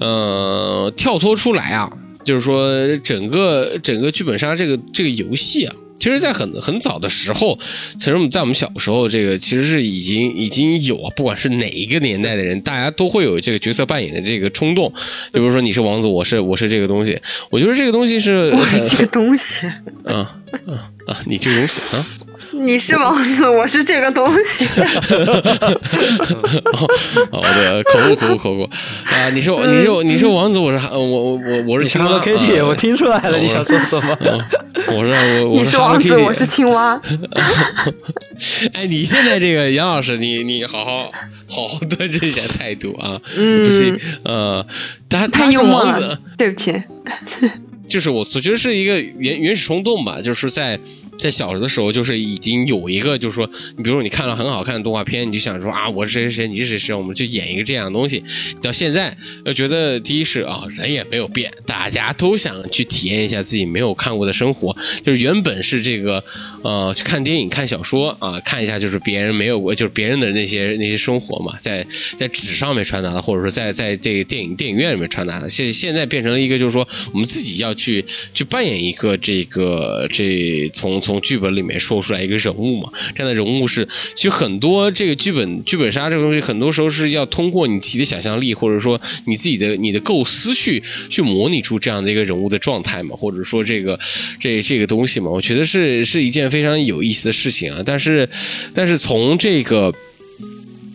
[0.00, 1.92] 呃，跳脱出来啊。
[2.24, 7.56] 就是说，整个整个剧本杀这个这个游戏啊，其实，在很很早的时候，
[7.96, 14.92] 其实我们在我们小时候，这个其实是已经已经有啊，不管是哪一个年代的人，大家都会有这个角色扮演的这个冲动。
[15.32, 17.20] 就比如说，你是王子，我是我是这个东西，
[17.52, 19.64] 我觉得这个东西是我是这个东西
[20.04, 21.20] 啊啊啊！
[21.26, 22.04] 你这个东西啊。
[22.52, 24.66] 你是王子， 我是这个东西。
[27.30, 28.68] 哦，对，口误，口误，口误
[29.04, 29.30] 啊！
[29.30, 32.20] 你是你是你是王子，我是我我我我是青蛙。
[32.20, 34.18] Kitty，我听出来了，你想说什么？
[34.88, 35.10] 我是
[35.44, 37.00] 我我是王子，我是青蛙。
[38.74, 41.10] 哎，你现在这个杨老师，你你好好
[41.48, 43.20] 好好端正一下态度啊！
[43.34, 44.66] 不是呃，
[45.08, 46.82] 他他是王子，对不起。
[47.88, 50.78] 就是我，我觉得是一个原原始冲动吧，就是在。
[51.22, 58.24] 在小的时候，就是已经有一个，就是说，你比如说你看了很好看的动画片，你就想说啊，我是谁谁谁，你是谁谁，我们就演一个这样的东西。
[58.60, 64.76] 到现在，又觉得第一是啊，人也没有变，大家都想去体验一下自己没有看过的生活。
[65.06, 66.24] 就是原本是这个，
[66.64, 75.48] 呃，去看电影、看小说啊，看一下就是别人没有过，就是别人的那些那些生活嘛，在在纸上面传达的，或者说在在这个电影电影院里面传达的。
[75.48, 78.04] 现现在变成了一个，就是说我们自己要去
[78.34, 81.11] 去扮演一个这个这从从。
[81.12, 94.00] 从剧本里面说出来一个人物嘛，这样的人物是，其实很多这个剧本剧本杀这个东西，很多时候是要通过你自己的想象力，或者说你自己的你的构思去去模拟出这样的一个人物的状态嘛，或者说这个
[94.40, 97.82] 这这个东西嘛，我觉得是是一件非常有意思的事情啊。
[97.84, 98.26] 但是
[98.72, 99.94] 但是从这个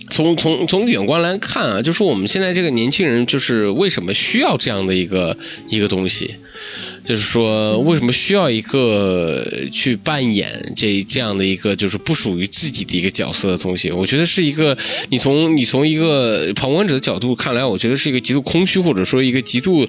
[0.09, 5.37] 从从从远观来看啊，就是我们现在这个年轻人，就是为什么需要这样的一个
[5.69, 6.33] 一个东西？
[7.07, 9.41] 就是说，为什么需要一个
[9.71, 13.89] 去扮演这这样的一个就是不属于自己的一个角色的东西？
[13.91, 19.87] 我觉得是一个，你从你从一个旁观者的角度看来，我觉得是一个极度空虚，或者说一个极度，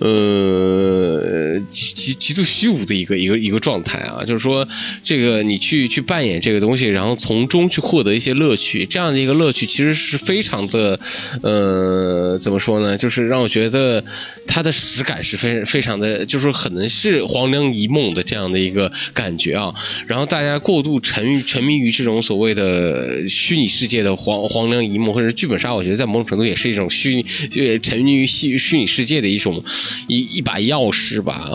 [0.00, 4.22] 呃，极极度虚无的一个一个一个状态啊。
[4.26, 4.68] 就是说，
[5.02, 11.00] 这个你去去扮演这个东西，然后从中去获得一些乐趣，这样的一个乐趣其实是非常的，
[11.42, 12.98] 呃，怎么说呢？
[12.98, 14.04] 就是让我觉得
[14.46, 16.52] 它的实感是非非常的，就是。
[16.58, 19.72] 可能是黄粱一梦的这样的一个感觉啊，
[20.08, 29.62] 然后大家过度沉沉迷于这种所谓的虚拟世界的黄黄粱一梦，或者剧本杀，我觉得在某种程度也是一种虚，就沉迷于虚虚拟世界的一种
[30.08, 31.48] 一一把钥匙吧。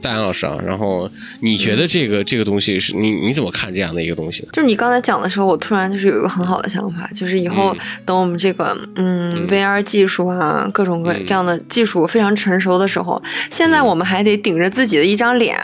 [0.00, 4.50] 大杨老师啊，然后你觉得这个这个东西是你你怎么看这样的一个东西呢？
[4.52, 13.20] 就是你刚才讲的时候，我突然就是有一个很好的想法，就是以后等我们这个嗯 VR 技术啊，各种各各样的技术非常成熟的时候，
[13.50, 15.56] 现在我们还得顶着自己的一张脸，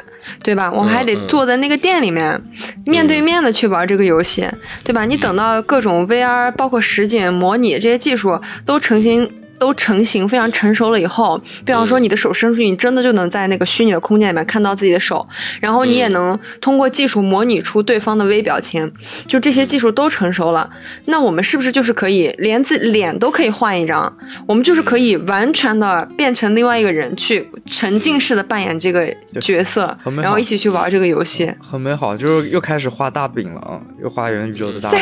[0.42, 0.72] 对吧？
[0.72, 2.42] 我们还得坐在那个店里面，
[2.84, 4.44] 面对面的去玩这个游戏，
[4.82, 5.04] 对吧？
[5.04, 9.30] 你等到各种 VR 包括实景模拟这些技术都成型。
[9.62, 15.24] 都成型非常成熟了以后，比方说你的手伸出去，你真的就能在那个虚拟的空间里面看到自己的手，
[15.60, 18.92] 然后你也能通过技术模拟出对方的微表情，
[19.28, 20.68] 就这些技术都成熟了，
[21.04, 24.12] 那我们是不是就是可以连自脸都可以换一张？
[24.48, 29.06] 我们就是可以完全的变成另外一个人，去沉浸式的扮演这个
[29.40, 32.16] 角色，然后一起去玩这个游戏，很美好。
[32.16, 35.00] 就是又开始画大饼了啊，又画元宇宙的大饼，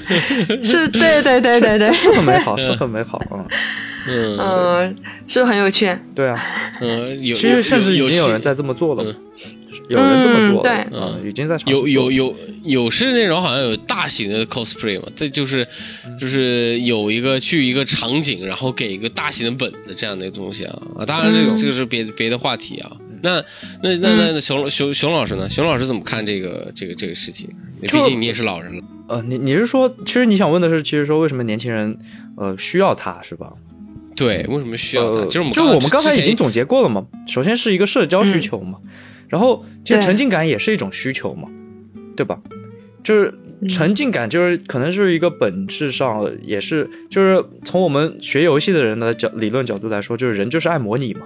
[0.64, 3.44] 是，对对对对对，是很美好，是很美好啊。
[3.50, 3.57] 嗯
[5.26, 5.94] 是不是很有趣。
[6.14, 6.36] 对啊，
[6.80, 9.04] 嗯，有其实甚至已经有人在这么做了，
[9.88, 12.34] 有人这么做，对，嗯，已经在有有有
[12.64, 15.66] 有是那种好像有大型的 cosplay 嘛，这就是
[16.18, 22.90] 就是有一个去一个场景，然后给一个大型的本子这样的东西啊啊，当然这个这个是别别的话题啊。
[23.20, 23.42] 那
[23.82, 25.50] 那那那那熊熊熊老师呢？
[25.50, 27.48] 熊老师怎么看这个这个这个事情？
[27.82, 28.82] 毕竟你也是老人了。
[29.08, 31.98] 呃，你你是说，其实你想问的是，其实说为什么年轻人
[32.36, 33.52] 呃需要它是吧？
[34.14, 35.24] 对，为什么需要它？
[35.24, 37.06] 就是我们就我们刚才已经总结过了嘛。
[37.26, 38.78] 首先是一个社交需求嘛，
[39.28, 41.48] 然后其实沉浸感也是一种需求嘛，
[42.16, 42.38] 对吧？
[43.02, 43.32] 就是
[43.68, 51.22] 沉浸感，就是可能是一个本质上也是，就是从我们学游戏的人的角理论角度来说，就是人就是爱模拟嘛。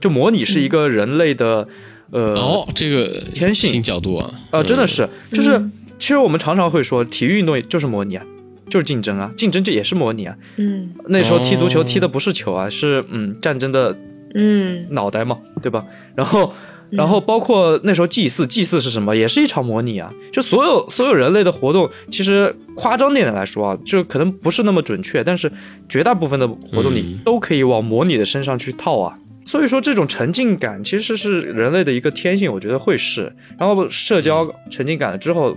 [0.00, 1.66] 就模拟是一个人类的，
[2.10, 5.58] 呃，哦，这个天性角度啊，呃，真的是，就是
[5.98, 8.24] 其实我们常常会说，体育运动就是模拟啊，
[8.68, 10.36] 就是竞争啊，竞争这也是模拟啊。
[10.56, 13.96] 嗯，那时候踢足球踢的不是球啊，是嗯战争的
[14.34, 15.84] 嗯脑袋嘛，对吧？
[16.14, 16.52] 然后，
[16.90, 19.16] 然后包括那时候祭祀，祭祀是什么？
[19.16, 20.12] 也是一场模拟啊。
[20.32, 25.50] 就所有所有人类的活动，其实夸张点的来说啊，就可能不是那么准确，但是
[25.88, 29.18] 绝大部分的活动你都可以往模拟的身上去套啊。
[29.46, 33.30] 所以说，这种沉浸感其实是人类的一个天性，我觉得会是。
[33.58, 35.54] 然后社交沉浸感了之后，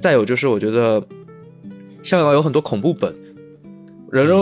[0.00, 1.00] 再有就是，我觉得
[2.02, 3.14] 香港有很多恐怖本，
[4.10, 4.36] 人人，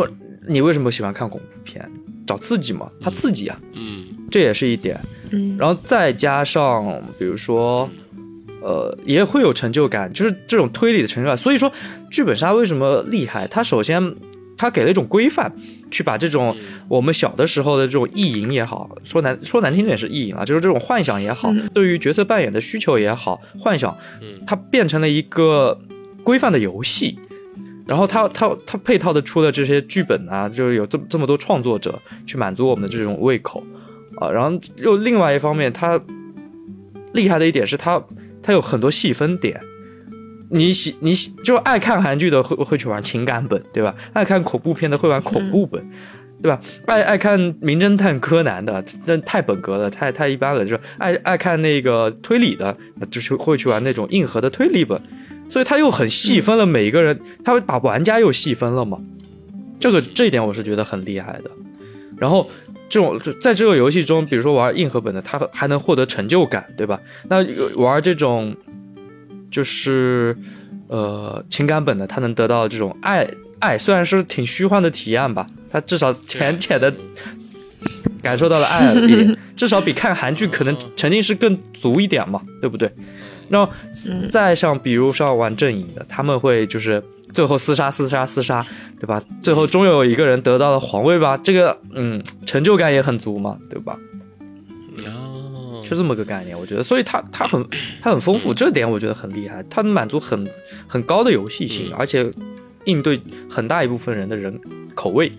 [0.47, 1.91] 你为什么喜欢看恐怖片？
[2.27, 5.01] 找刺激嘛，它刺激啊，嗯，这也是一点。
[5.31, 7.91] 嗯，然后再加上，比如说，
[8.63, 11.37] 呃，也会有成就感，就是这种推理的成就感。
[11.37, 11.73] 所以说，
[12.11, 13.47] 剧本杀为什么厉害？
[13.47, 14.15] 它首先。
[14.59, 15.51] 他给了一种规范，
[15.91, 16.55] 去把这种
[16.89, 23.97] 我们小的时候的这种意淫也好，说难说难听点是意淫啊，就是这种幻想也好，对于角色扮演的需求也好，幻想，
[24.47, 25.81] 它变成了一个
[26.25, 27.19] 规范的游戏，
[27.87, 33.63] 然后它它它配套的出了这些剧本啊，就是有这么这么多创作者去满足我们的这种胃口
[34.21, 36.01] 啊，然后又另外一方面，它
[37.13, 38.03] 厉害的一点是它
[38.43, 39.61] 它有很多细分点。
[40.51, 43.95] 你喜你喜就爱看韩剧的会会去玩情感本，对吧？
[44.15, 45.87] 爱看恐怖片的会玩恐怖本，
[46.43, 46.59] 对吧？
[46.87, 50.65] 爱爱看名侦探柯南的，那太本格了，太太一般了。
[50.65, 52.75] 就是爱爱看那个推理的，
[53.11, 54.99] 就是会去玩那种硬核的推理本。
[55.51, 58.99] 所以他又很细分了每一个人，他会把玩家又细分了嘛？
[59.79, 61.51] 这个这一点我是觉得很厉害的。
[62.17, 62.49] 然后
[62.89, 66.99] 这种在这个游戏中，比如说玩硬核本的，他还能获得成就感，对吧？
[67.29, 67.45] 那
[67.77, 68.57] 玩这种。
[69.51, 70.37] 就是，
[70.89, 73.29] 呃，情感本的，他能得到这种爱
[73.59, 76.93] 爱，虽然是挺虚幻的体验吧，他至少浅浅的
[78.23, 82.93] 感受到了爱， 比至少比看韩剧可能沉浸式更足一点嘛，对不对？
[83.49, 83.73] 然后
[84.31, 88.65] 再像比如像玩阵营的，他们会就是最后厮杀厮杀厮杀，
[89.01, 89.23] 对吧？
[89.41, 93.99] 最后终有一个人得到了皇位吧，这个嗯，成就感也很足嘛，对吧？
[95.89, 97.65] 是这么个概念，我觉得，所以它它很
[98.03, 100.47] 它很丰富，这点我觉得很厉害，它能满足很
[100.87, 102.31] 很高的游戏性，而且
[102.85, 104.61] 应对很大一部分人的人
[104.95, 105.33] 口味。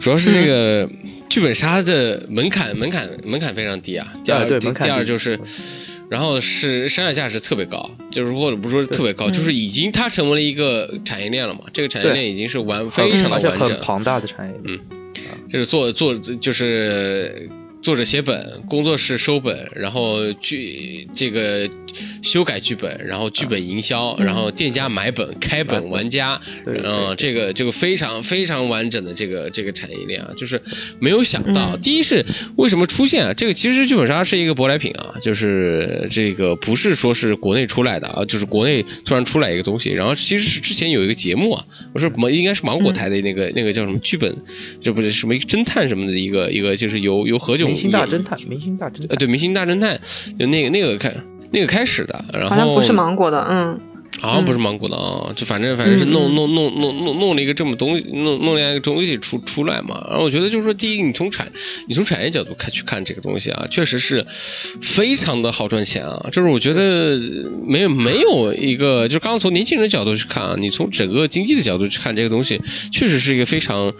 [0.00, 0.88] 主要是这个
[1.28, 5.38] 剧本杀的门槛门槛门槛非常低啊，第二第二就是，
[6.08, 17.48] 然后是商业价值特别高，就是或者不说特别高，就是已经它成为了一个产业链了嘛，这个产业链已经是完非常的完整，庞大的产业链，嗯，就是做做就是。
[17.82, 21.68] 作者写本，工作室收本，然后剧这个
[22.22, 30.60] 修改剧本，然后剧本营销，然后店家买本开本，玩家，嗯，这个这个非常非常完整的这个这个产业链啊，就是
[30.98, 32.22] 没有想到，第一是
[32.56, 33.32] 为什么出现啊？
[33.32, 41.64] 这个其实剧本杀是一个舶来品啊，就是这个不是说是国内出来的啊，就是国内突然出来一个东西，然后其实是之前有一个节目啊，
[41.94, 44.36] 我说么应该是芒果台的那个那个叫什么剧本，
[44.82, 47.69] 这不是什么侦探什么的一个一个，就是由由何炅。
[47.70, 50.00] 明星大侦探，明星大侦呃，对，明星大侦探
[50.38, 51.12] 就那个那个开
[51.50, 53.80] 那个开始的，然后好像不是芒果的，嗯，
[54.20, 60.04] 好像不是芒果的啊，就反正反正是弄弄弄弄弄弄了一个这么东西，弄弄了一个东西出出来嘛。
[60.08, 61.50] 然后我觉得就是说，第一，你从产
[61.88, 64.24] 你从产业角度看去看这个东西啊，确实是
[64.80, 66.28] 非常的好赚钱啊。
[66.30, 67.18] 就是我觉得
[67.64, 72.60] 没有没有一个，就是刚刚从年轻人角度去看啊，你从整个经济的角度去看这个东西，
[72.92, 73.92] 确实是一个非常。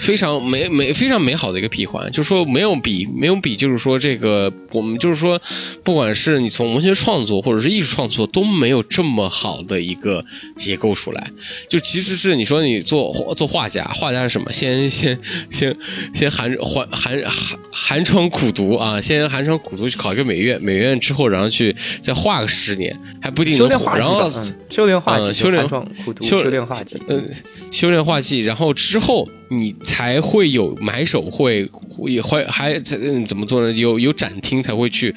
[0.00, 5.38] 非常美美非常美好的一个闭环，就是说没有比没有比，就是说这个我们就是说，
[5.84, 10.24] 不管是你从文学创作或者是艺术创作都没有这么好的一个
[10.56, 11.30] 结构出来。
[11.68, 14.50] 就其实是你说你做做画家，画家是什么？
[14.50, 15.18] 先 先
[15.50, 15.76] 先
[16.14, 23.60] 先寒寒寒寒寒窗苦读啊，先寒窗苦读去考一个美院，美院之后然后去再画个十年，还不一定能。
[23.60, 24.28] 修炼画技然后，
[24.70, 27.22] 修炼画技，修炼苦读，修修炼画技，呃，
[27.70, 31.68] 修炼画技，然后之后你才会有买手会
[32.06, 33.72] 也会还嗯怎么做呢？
[33.72, 35.14] 有有展厅才会去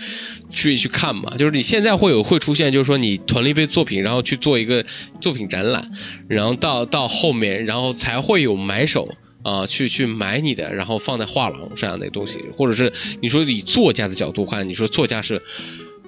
[0.49, 1.37] 去去看嘛。
[1.37, 4.85] 就是你现在会有会出现，就是说你囤了一杯作品，然后去做一个
[5.21, 5.89] 作品展览，
[6.27, 9.15] 然后到到后面，然后才会有买手。
[9.45, 15.41] 啊、去去买你的，然后放在画廊这样的东西，或者是你说以作家的角度看，你说作家是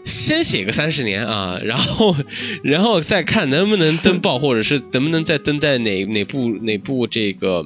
[0.06, 2.16] 先写个三十年啊，然后
[2.64, 7.66] 然后再看能不能登报，或者是能不能再登在哪哪部哪部这个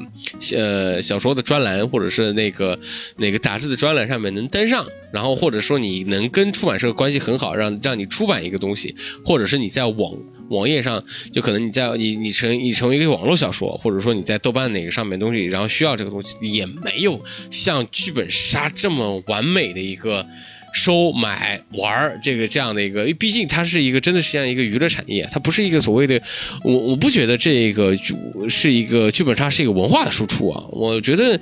[0.56, 2.80] 呃小说的专栏，或者是那个
[3.18, 10.14] 哪个杂志的专栏上面能登上，然后或者说你能跟出版社关系很好，让让你出版一个东西，或者是你在网
[10.50, 17.22] 网页上，就可能你在你你成你成为一个网络小说，或者说你在豆瓣哪个上面东西，然后需要这个东西，也没有
[17.52, 20.26] 像剧本杀这么完美的一个。
[20.74, 26.22] 收买玩儿这个这样的一个，因为毕竟它是一个真的是像一个娱乐产业，它不是一个所谓的，
[26.64, 28.16] 我我不觉得这个剧
[28.48, 31.40] 是一个剧本杀是一个文化的输出啊，我觉得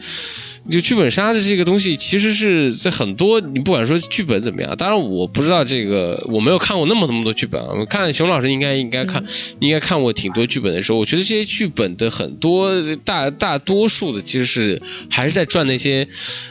[0.69, 9.23] 就剧本杀的这个东西，其实是在很多你不管说剧本怎么样，当然我不知道这个我没有看过那么那么多剧本啊，我看熊老师应该应该看
[9.59, 12.71] 应该看过挺多剧本的时候，我觉得这些剧本的很多
[13.03, 16.07] 大大多数的其实是还是在赚那些，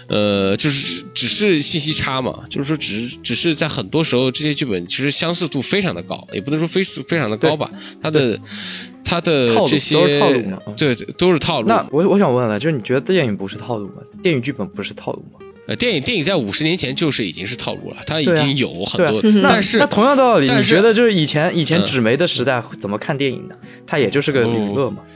[0.08, 7.70] 呃，就是只是信息差嘛，就是说只是只是在很多时候这些剧本其实相似度非常的高，也不能说非非常的高吧，
[8.02, 8.38] 它的
[9.04, 10.42] 它的这些都是套路
[10.76, 11.68] 对对都是套路。
[11.68, 14.02] 那我我想问了，就是你觉得电影不是套路吗？
[14.22, 15.40] 电影剧本不是套路吗？
[15.68, 23.54] 呃，电影电影在五十年前就是已经是套路了，它已经有很多，但是那同样道理，你觉得就是以前以前嗯纸媒的时代怎么看电影呢？
[23.84, 25.15] 它也就是个娱乐嘛，对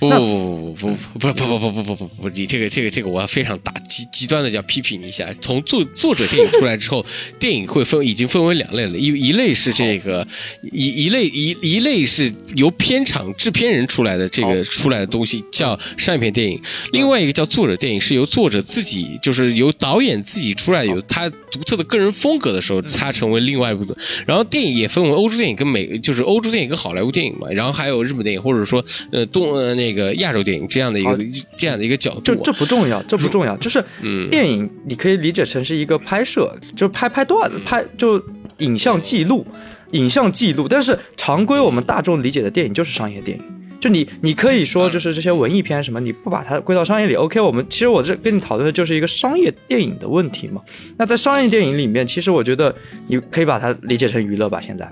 [0.00, 0.18] 吧？
[0.18, 5.28] 不不不不不不不不不不不不，你这个这个这个我要非常大极极端的要批评一下。
[5.40, 7.04] 从作作者电影出来之后，
[7.40, 10.26] 电影会分已经分为两类了，一一类是这个
[10.72, 16.60] 一一类一一类是由片场制片人出来的这个出来的东西叫商业片电影，
[16.92, 23.96] 另外一个叫作者电影是由作者自己就是由导演自己出来有他独特的个人风格的时候，他成为另外一部分。
[24.26, 31.16] 然后电影也分为欧洲电影跟美，就是欧洲电影跟好莱坞电影嘛，然后还有日本电影或者说呃东呃那个亚洲电影这样的一个好
[31.56, 32.22] 这样的一个角度啊。
[32.24, 38.22] 这这不重要，这不重要，就是嗯电影你可以理解成是一个拍摄，就拍拍段拍就
[38.58, 39.46] 影像记录，
[39.92, 40.66] 影像记录。
[40.68, 43.44] 但是常规我们大众理解的电影就是商业电影。
[43.80, 47.40] 就你，你可以说就是这些文艺片什么，你不把它归到商业里，OK？
[47.40, 50.60] 我们其实我这跟你讨论的就是一个商业电影的问题嘛。
[50.96, 52.74] 那在商业电影里面，其实我觉得
[53.06, 54.60] 你可以把它理解成娱乐吧。
[54.60, 54.84] 现在，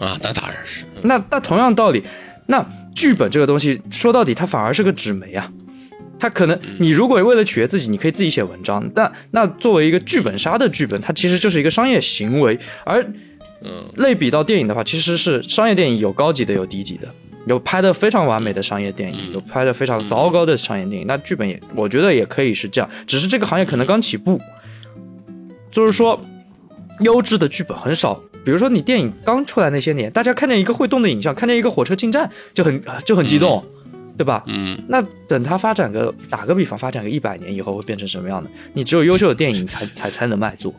[0.00, 0.84] 啊，那当然是。
[1.02, 2.02] 那那同样道理，
[2.46, 2.66] 那
[3.04, 5.52] 剧本这个东西说到底它反而是个纸媒啊。
[6.18, 8.82] 它可能你如果为了取悦自己，你可以自己写文章。
[8.94, 12.58] 但那作为一个剧本杀的剧本，它其实就是一个商业行为。
[12.86, 13.02] 而
[13.60, 17.06] 嗯类比到电影的话，其实是商业电影有高级的，有低级的，
[17.46, 21.06] 有拍的非常完美的商业电影，有拍的非常糟糕的商业电影。
[21.06, 24.40] 那剧本也，我觉得也可以是这样，只是这个行业可能刚起步，
[25.70, 26.18] 就是说
[27.00, 28.22] 优质的剧本很少。
[28.44, 33.64] 比如说你电影刚出来那些年，大家看见一个会动的影像，看见一个火车进站就很就很激动，
[34.18, 34.44] 对吧？
[34.46, 38.50] 嗯那等它发展个，打个比方，发展个一百年以后会变成什么样的？
[38.74, 40.74] 你只有优秀的电影才才 才能卖座，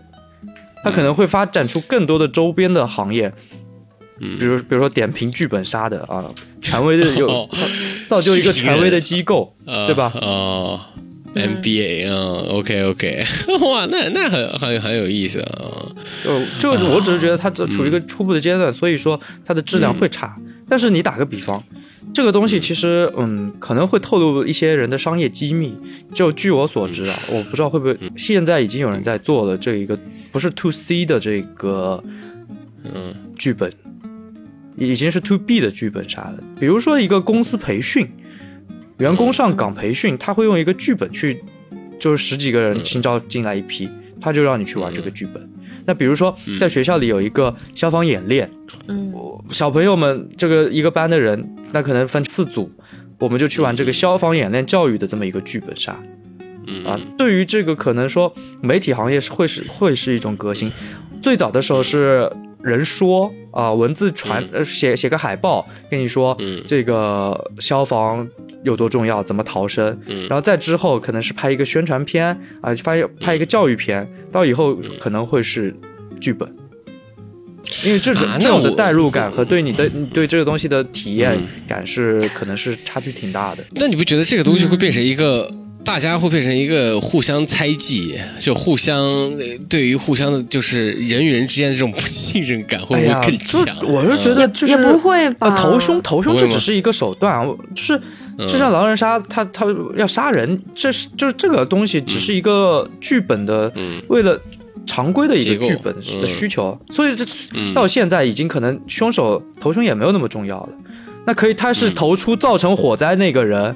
[0.84, 3.34] 它可能会发展出更多的周边的行业，
[4.20, 6.24] 嗯比如比如说点评剧本杀的啊，
[6.62, 7.50] 权威的有哦
[8.08, 10.12] 造就一个权威的机构，呃对吧？
[10.22, 10.80] 哦。
[11.36, 13.24] NBA，嗯，OK OK，
[13.70, 15.86] 哇，那那很很很有意思啊。
[16.60, 20.38] 就就我只是觉得它这处于一个初步的阶段，所以说它的质量会差。
[20.68, 21.62] 但是你打个比方，
[22.14, 25.78] 这个东西其实嗯可能会透露一些人的商业机密。
[26.14, 30.00] 就据我所知啊，我不知道会不会现在已经有人在做了这一个
[30.32, 32.04] 不是 to C 的这个
[32.84, 33.72] 嗯剧本，
[34.78, 36.44] 已经是 to B 的剧本啥的。
[36.60, 38.08] 比如说一个公司培训，
[38.98, 41.44] 员工上岗培训，他会用一个剧本去
[42.00, 43.90] 就是十几个人新招进来一批，
[44.22, 45.50] 他就让你去玩这个剧本。
[45.86, 48.50] 那比如说在学校里有一个消防演练，
[48.88, 49.14] 嗯，
[49.52, 52.72] 小朋友们这个一个班的人，那可能分四组，
[53.20, 55.96] 我们就去玩这个消防演练教育的这么一个剧本杀。
[56.68, 60.72] 嗯啊，对于这个可能说媒体行业是会是会是一种革新。
[61.22, 62.32] 最早的时候是
[62.66, 68.28] 人说啊，文字传呃写写个海报跟你说嗯这个消防
[68.64, 69.98] 有多重要，怎么逃生。
[70.08, 72.26] 嗯然后再之后可能是拍一个宣传片
[72.62, 75.76] 啊，拍拍一个教育片，到以后可能会是
[76.20, 76.52] 剧本。
[77.84, 83.64] 因为这种、啊这种的代入感和对你的你对这个东西的体验嗯感是可能是差距挺大的。
[83.72, 85.50] 那你不觉得这个东西会变成一个？
[85.86, 93.78] 大家会变成一个互相猜忌，就互相呃对于互相的，就是人与人之间的这种不信任感会不会更就强？
[93.88, 94.36] 我是觉嗯。
[94.36, 95.48] 得就是也不会吧。
[95.48, 97.96] 呃，头凶投凶这只是一个手段，我就是
[98.40, 98.48] 嗯。
[98.48, 99.66] 就像狼人杀，他他
[99.96, 104.02] 要杀人，这是就是这个东西只是一个剧本的，嗯。
[104.10, 104.42] 为了
[104.88, 107.24] 常规的一个剧本嗯的需求，所以这
[107.54, 110.70] 嗯到现在已经可能凶手投凶也没有那么重要了。
[111.28, 111.94] 那可以，他是嗯。
[111.94, 113.76] 投出造成火灾那个人，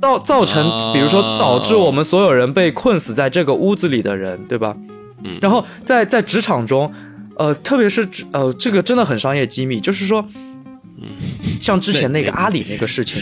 [0.00, 4.76] 造造成啊比如说导致我们所有人被困死在这个屋子里的人，对吧？
[5.24, 6.92] 嗯然后在在职场中，
[7.36, 10.24] 呃，特别是职呃，这个真的很商业机密，就是说，
[11.60, 13.20] 像之前那个 阿里那个事情，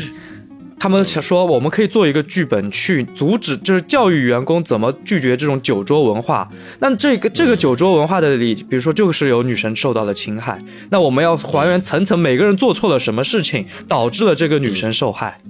[0.79, 6.47] 他们想说我们可以做一个剧本去阻止，就是教育员工怎么拒绝这种酒桌文化。
[6.81, 10.59] 那这个这个酒桌文化的里，比如说就是有女生受到了侵害，
[10.91, 15.41] 那我们要还原层层每个人做错了什么事情，导致了这个女生受害。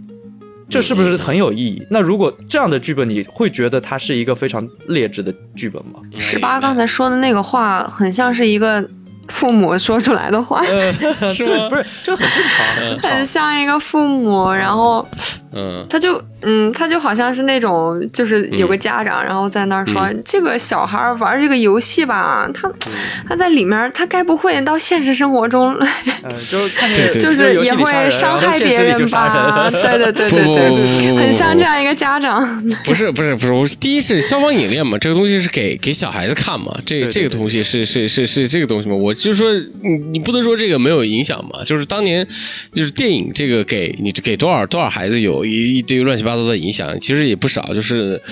[0.69, 1.87] 这是不是很有意义？
[1.91, 6.01] 那如果这样的剧本，你会觉得它是一个非常劣质的剧本吗？
[6.19, 8.87] 十八刚才说的那个话，很像是一个
[9.37, 10.91] 父母说出来的话， 呃，
[11.31, 13.13] 是吗不是，这很正常，很正常。
[13.13, 13.27] 很。
[13.27, 15.07] 像一个父母，然后
[15.53, 15.87] 嗯。
[15.91, 20.23] 他就嗯，他就好像是那种，就是有个家长，然后在那儿说，嗯。
[20.25, 22.71] 这个小孩玩这个游戏吧，他
[23.29, 25.75] 他在里面，他该不会到现实生活中，
[26.23, 29.69] 嗯，就是看见对对就是也会伤害别人吧？
[29.73, 29.83] 人。
[29.83, 32.63] 对对对对对很像这样一个家长。
[32.85, 39.53] 不是不是不是，我第一是消防演练嘛，这个东西是给给小孩子看嘛，这对对这个东西是是是是这个东西嘛，我就是说
[39.83, 42.25] 你你不能说这个没有影响嘛，就是当年
[42.73, 48.23] 就是电影这个给你给多少多少孩子有一一堆乱七八糟的影响，其实也不少，就是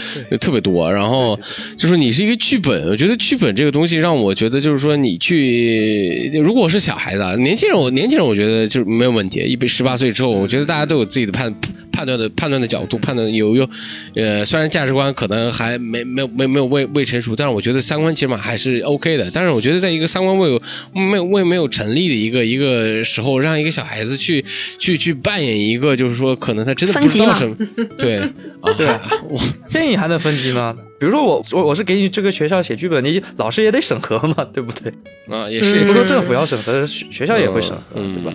[0.41, 0.93] 特别多。
[0.93, 1.37] 然后
[1.77, 11.53] 就是你是一个剧本，我觉得剧本这个东西让我觉得就是说你去，如果我是小孩子，啊，年轻人我年轻人我觉得就是没有问题，一百十八岁之后，我觉得大家都有自己的判
[11.95, 13.69] 判断的判断的角度，判断有有，
[14.17, 19.31] 呃，虽然价值观可能还没没有没没有未未成熟，但是我觉得三观起码还是 OK 的。
[19.31, 20.61] 但是我觉得在一个三观未有
[20.93, 24.45] 没有未没有成立的一个一个时候，让一个小孩子去
[24.79, 27.57] 去去扮演一个，就是说可能他真的不知道什么，
[27.97, 28.17] 对
[28.61, 28.87] 啊，对
[29.29, 29.41] 我
[29.71, 30.77] 电影还能分级吗？
[30.99, 34.93] 比如说我我我是给你这个学校写剧本，你老师也得审核嘛，对不对？
[35.29, 38.35] 啊也是不是说嗯政府要审核，学学校也会审核，嗯对吧？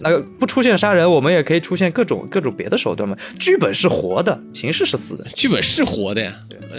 [0.00, 3.16] 那个不出现杀人，我们也可以出现各种各种别的手段嘛。
[3.38, 5.26] 剧本是活的，形式是死的。
[5.34, 6.34] 剧本是活的呀，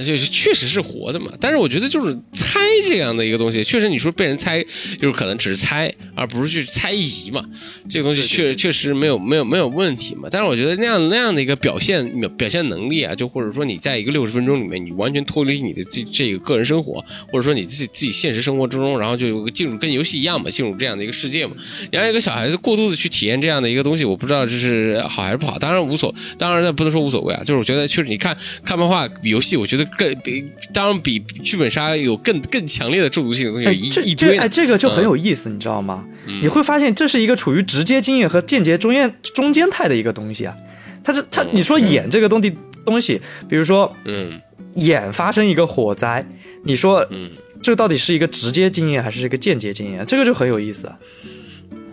[0.05, 1.31] 就是确实是活的嘛。
[1.39, 4.63] 但是我觉得就是猜这样的一个东西，确实你说被人猜，
[4.99, 7.43] 就是可能只是猜，而不是去猜疑嘛。
[7.89, 10.29] 这个东西确确实没有没有没有问题嘛。
[10.31, 21.53] 但是我觉得那样那样的一个表现表现能力啊，就或者说你在一个六十分钟里面，你完全脱离你的这这个个人生活，或者说你自己自己现实生活之中，然后就有个进入跟游戏一样嘛，进入这样的一个世界嘛。
[21.91, 25.59] 然后一个小孩子过度的去体验这样的一个东西，我不知道这是好还是不好。
[25.59, 36.05] 当然无所，当然不能说无所谓啊，就是我觉得确实你看看漫画比游戏，我觉得更比当然比剧本杀有更更强烈的中毒性的东西有哎，一这哎，这个就很有意思，你知道吗？
[36.27, 40.55] 嗯你会发现这是一个处于直接经验和间接中间中间态的一个东西啊。
[41.03, 42.55] 它是它，你说演这个东西
[42.85, 44.39] 东西，比如说嗯
[44.75, 46.23] 演发生一个火灾，
[46.65, 47.31] 你说嗯
[47.61, 50.05] 这到底是一个直接经验还是一个间接经验？
[50.05, 50.99] 这个就很有意思啊，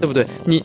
[0.00, 0.26] 对不对？
[0.44, 0.62] 你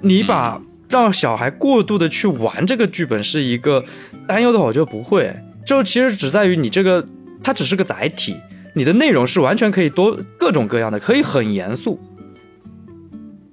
[0.00, 3.84] 你把让小孩过度的去玩这个剧本是一个
[4.26, 5.34] 担忧的话，我觉得不会，
[5.66, 7.04] 就其实只在于你这个
[7.42, 8.36] 它只是个载体，
[8.74, 12.00] 你的内容是完全可以多各种各样的，可以很严肃，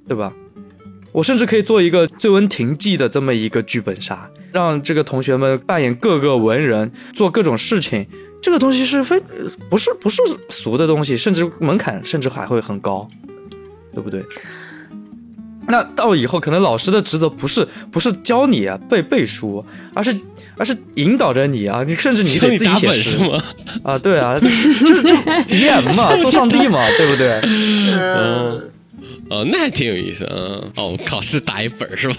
[0.07, 0.33] 对吧？
[1.11, 8.07] 我甚至可以做一个《醉翁亭记》的这么一个剧本杀，让这个同学们扮演各个文人，做各种事情。
[8.41, 13.07] 这个东西是非呃不是不是俗的东西，甚至门槛甚至还会很高，
[13.93, 14.25] 对不对？
[15.67, 20.15] 那到以后，可能老师的职责不是不是教你啊背背书，而是
[20.57, 23.43] 而是引导着你啊，你甚至你得自己打写诗本是吗？
[23.83, 25.15] 啊，对啊，就就
[25.47, 27.39] DM 嘛， 做上帝嘛，对不对？
[27.43, 28.71] 嗯，
[29.29, 32.15] 哦，那还挺有意思，嗯，哦，考试打一本是吧？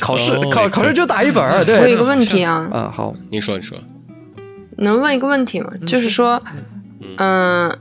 [0.00, 1.78] 考试哦考考试就打一本，对。
[1.78, 3.78] 我有一个问题啊，啊，好，你说，你说，
[4.78, 5.70] 能问一个问题吗？
[5.86, 6.42] 就是说，
[7.18, 7.78] 嗯，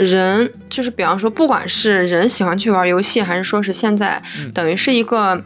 [0.00, 5.44] 人就是比方说，不管是人喜欢去玩游戏，还是说是现在嗯等于是一个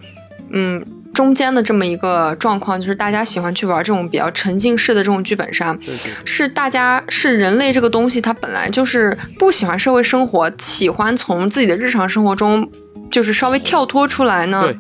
[0.51, 12.71] 嗯中间的这么一个状况，就是大家喜欢去玩这种比较沉浸式的这种剧本杀，对对是大家是人类这个东西，它本来就是不喜欢社会生活，喜欢从自己的日常生活中
[13.11, 14.63] 就是稍微跳脱出来呢？
[14.63, 14.79] 对，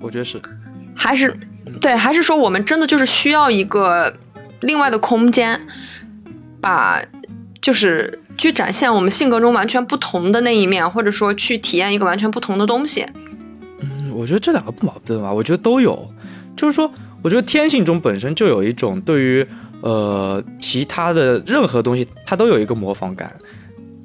[0.00, 0.40] 我觉得是。
[0.96, 1.34] 还是
[1.80, 4.12] 对，还是说我们真的就是需要一个
[4.60, 5.60] 另外的空间，
[6.60, 7.00] 把
[7.62, 13.06] 就是去展现我们性格中完全不同的那一面，或者说去体验一个完全不同的东西。
[13.82, 16.10] 嗯，我觉得这两个不矛盾吧，我觉得都有。
[16.56, 19.46] 就是说，我觉得天性中本身就有一种对于
[19.82, 23.30] 呃其他的任何东西，它都有一个模仿感，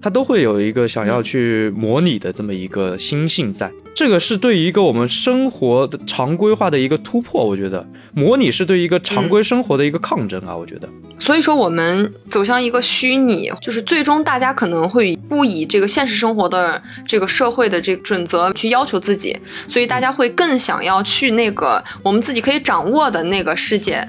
[0.05, 3.71] 它都会有一个想要去模拟的这么一个心性在。
[3.95, 7.83] 这个是对于一个我们生活的常规化的一个突破，我觉得
[8.13, 10.87] 模拟是对于一个常规生活的一个抗争啊，我觉得。
[11.17, 19.35] 所以说，我们走向一个虚拟，就是最终大家可能会不以这个现实生活的这个社会的这个准则去要求自己，
[19.67, 24.07] 所以大家会更想要去那个我们自己可以掌握的那个世界，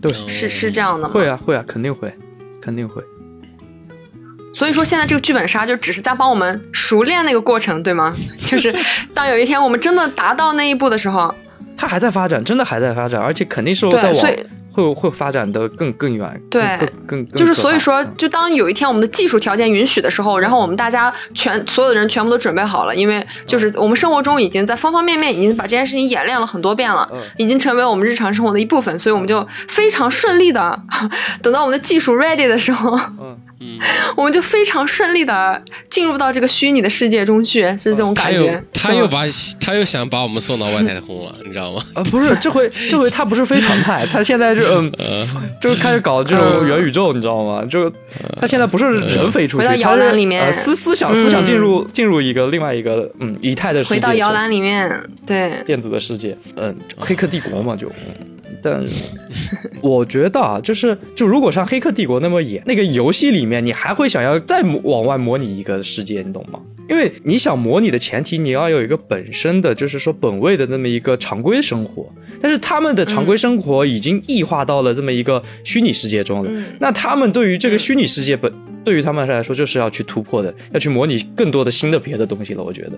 [0.00, 1.12] 对，是是这样的吗？
[1.12, 2.10] 会啊，会啊，肯定会，
[2.62, 3.02] 肯定会。
[4.54, 8.14] 所以说，现在这个剧本杀就只是在帮我们熟练那个过程，对吗？
[8.46, 8.74] 就是
[9.12, 11.34] 当有一天我们真的达到那一步的时候，
[11.76, 14.26] 它还在发展，真的还在发展，而且肯定是对在往
[14.70, 16.62] 会会发展的更更远，对
[17.06, 27.22] 更更就是所以说，嗯就当有一天我们的技术条件允许的时候，然后我们大家全所有的人全部都准备好了，因为就是我们生活中已经在方方面面已经把这件事情演练了很多遍了，嗯。
[27.38, 30.76] 已经成为我们日常生活的一部分，所以我们就非常顺利的，
[31.40, 33.78] 等到我们的技术 ready 的时候，嗯嗯，
[34.16, 38.62] 我们就非常顺利的进入到这个虚拟的世界中去，是这种感觉。
[38.72, 39.22] 他又把
[39.60, 41.82] 他又想把我们送到外太空了，你知道吗？
[41.94, 44.92] 啊，不是，这回这回他不是飞船派，他现在 就嗯，
[45.60, 47.64] 就是开始搞这种元宇宙，你知道吗？
[47.64, 47.90] 就
[48.38, 50.44] 他现在不是人飞出去，回到摇篮里面。
[50.44, 54.90] 呃思思想思想进入进入一个另外一个嗯以太的世界，回到摇篮里面，
[55.26, 58.33] 对，电子的世界，嗯，黑客帝国嘛，就，嗯
[58.64, 58.82] 但
[59.82, 66.58] 我觉得啊，就是就如果像黑客帝国那么演，那个游戏里面你还会想要再模往外模拟一个世界，你懂吗？
[66.88, 72.06] 因为你想模拟的前提，你要有一个本身的就是说本位的那么一个常规生活，
[72.40, 78.52] 但是他们的常规生活已经异化到了这么一个虚拟世界中了，嗯那他们对于这个虚拟世界本，
[78.84, 82.92] 对于他们来说就是要去突破的，要去模拟更多的新的别的东西了，我觉得。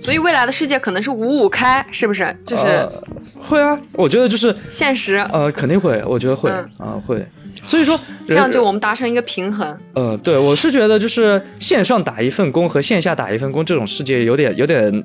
[0.00, 2.36] 所以未来的世界可能是五五开，是不是？
[2.44, 2.92] 就是呃
[3.38, 7.24] 会啊，我觉得就是现实，呃，肯定会，我觉得会啊、嗯会。
[7.64, 7.98] 所以说，
[8.28, 9.76] 这样就我们达成一个平衡。
[9.94, 15.02] 呃，对我是觉得就是线上打一份工和线下打一份工这种世界有点有点，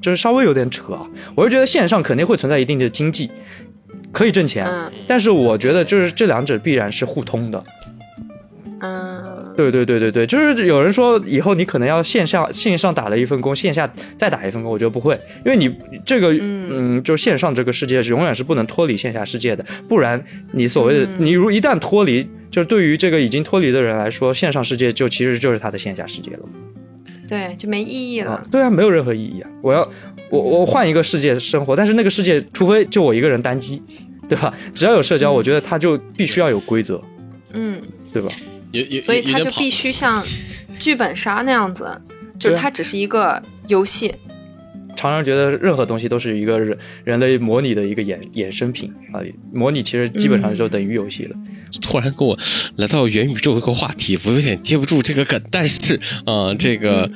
[0.00, 1.06] 就是稍微有点扯啊。
[1.34, 3.30] 我是觉得线上肯定会存在一定的经济，
[4.12, 7.62] 可以挣钱，嗯但是我觉得就是这两者必然是互通的。
[8.80, 9.19] 嗯，
[9.56, 15.70] 对对对对对，就是有人说以后你可能要线上线上打了一份工，线下再打一份工，我觉得不会，因为你
[16.04, 20.22] 这个嗯嗯，就是线上这个世界是永远是不能脱离线下世界的，不然
[20.52, 26.40] 你所谓的、嗯你如一旦脱离，就是对于这个已经脱离的人来说，线上世界就其实就是他的线下世界了。
[27.28, 29.50] 对，就没意义了啊。，对啊，没有任何意义啊！
[29.62, 29.88] 我要
[30.30, 33.80] 我我换一个世界生活，但是那个世界除非就我一个人单机，
[34.28, 34.52] 对吧？
[34.74, 37.00] 只要有社交，嗯我觉得它就必须要有规则，
[37.52, 37.80] 嗯，
[38.12, 38.28] 对吧？
[39.04, 40.22] 所以它有点跑就必须像
[40.78, 42.00] 剧本杀那样子，
[42.38, 44.14] 就是它只是一个游戏。
[44.96, 51.36] 常常觉得任何东西都是一个人人类模拟的一个衍衍生品啊，模拟其实基本上就等于游戏了。
[51.80, 52.38] 突然跟我
[52.76, 55.40] 来到元宇宙这个话题，我有点接不住这个梗。
[55.50, 55.96] 但是
[56.26, 57.10] 啊、呃这个，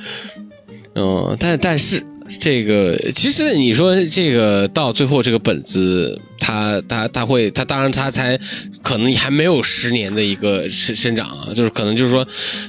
[0.95, 8.39] 嗯、但但是这个，其实你说这个到最后这个本子，他他他会，他当然他才
[8.81, 12.25] 可能还没有十年的一个生生长啊，就是可能就是说，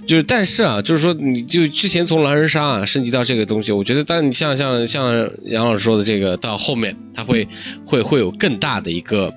[0.07, 7.48] 就是但是啊，就是说你就之前从狼人杀啊升级到这个东西，我觉得，但你像像像杨老师说的这个，到后面他会
[7.84, 9.32] 会会有更大的一个。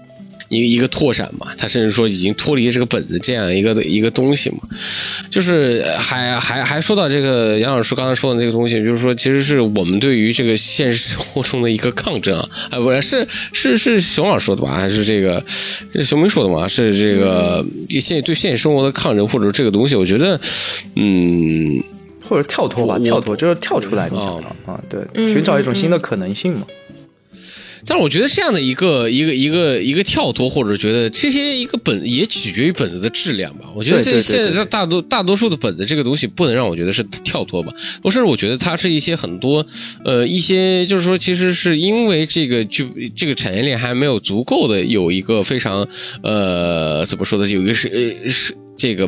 [0.50, 4.58] 一个一个拓展嘛，他甚至说已经脱离这个本子这样一个一个东西嘛，
[5.30, 15.43] 就是呃还还还说到这个杨老师刚才说的那个东西，就是说其实是我们对于这个现实生活中的一个抗争啊，啊不是是是是熊老师说的吧，还是这个
[15.93, 16.68] 是熊明说的嘛？
[16.68, 17.66] 是这个
[18.00, 20.39] 现对现实生活的抗争，或者这个东西，我觉得
[20.95, 21.82] 嗯。
[22.28, 26.68] 或者跳脱吧，跳脱就是跳出来，你想哦想啊，对，嗯寻找一种新的可能性嘛。
[27.86, 33.66] 但是我觉得这样的一个一个一个一个跳脱，或者觉得这些一个本也取决于本子的质量吧。
[33.76, 37.74] 我觉得这现在在大多大多数的本子这个东西不能让我觉得是跳脱吧。
[38.04, 39.66] 我甚至我觉得它是一些很多
[40.04, 45.88] 呃一些就是说其实是因为这个剧这个产业链还没有足够的有一个非常
[46.24, 49.08] 呃怎么说的有一个是呃是这个。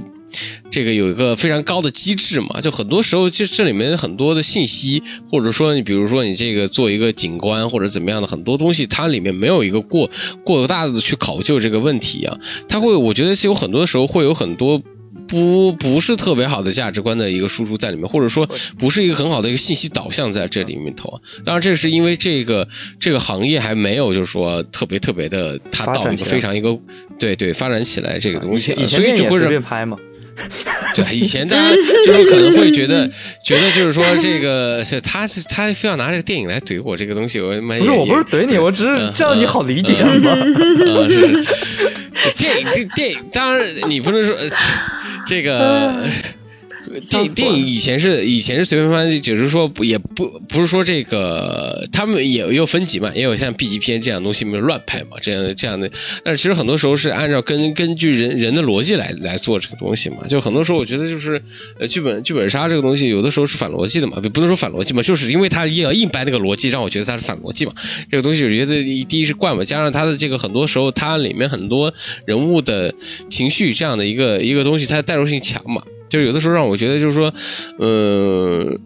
[0.70, 10.10] 这个有一个非常高的机制嘛，就很多时候其实这里面很多的信息，或者说你比如说你这个做一个景观或者怎么样的很多东西，它里面没有一个过
[10.46, 14.82] 过大的去考究这个问题啊，它会我觉得是有很多时候会有很多
[15.28, 18.48] 不不是特别好的价值观的一个输出在里面，或者说
[18.78, 21.22] 不是一个很好的一个信息导向在这里面头。
[21.46, 22.68] 当然这是因为这个
[23.00, 26.78] 这个行业还没有就是说特别特别的它到一个非常一个
[27.20, 29.98] 对对发展起来这个东西，所以就会随便拍嘛。
[30.96, 33.08] 对，以前大家就是可能会觉得，
[33.46, 40.34] 觉得就是说这个，他他非要拿这个电影来怼我这个东西，我不是我不是怼你， 我只是这样你好理解嘛。
[41.08, 41.46] 是是，
[42.38, 44.36] 电影这电影，当然你不能说
[45.26, 45.96] 这个。
[47.00, 55.90] 电电影以前是以前是随便翻，就是说也不不是说这个他们也也有分级嘛，也有像 B 级片这样东西没有乱拍嘛，这样这样的。
[56.24, 60.28] 但是其实很多时候是按照根根据人人的逻辑来来做这个东西嘛。
[60.28, 61.42] 就很多时候我觉得就是
[61.80, 67.74] 呃剧本剧本杀这个东西有的时候是反逻辑的嘛，不能说反逻辑嘛，就是因为他硬要硬掰那个逻辑，让我觉得它是反逻辑嘛。
[68.10, 71.94] 这个东西我觉得第一是怪嘛，加上它的这个很多时候它里面很多
[72.26, 72.94] 人物的
[73.28, 75.82] 情绪这样的一个一个东西，它的代入性强嘛。
[76.12, 77.34] 就有的时候让我觉得，就是说，
[77.78, 78.78] 呃。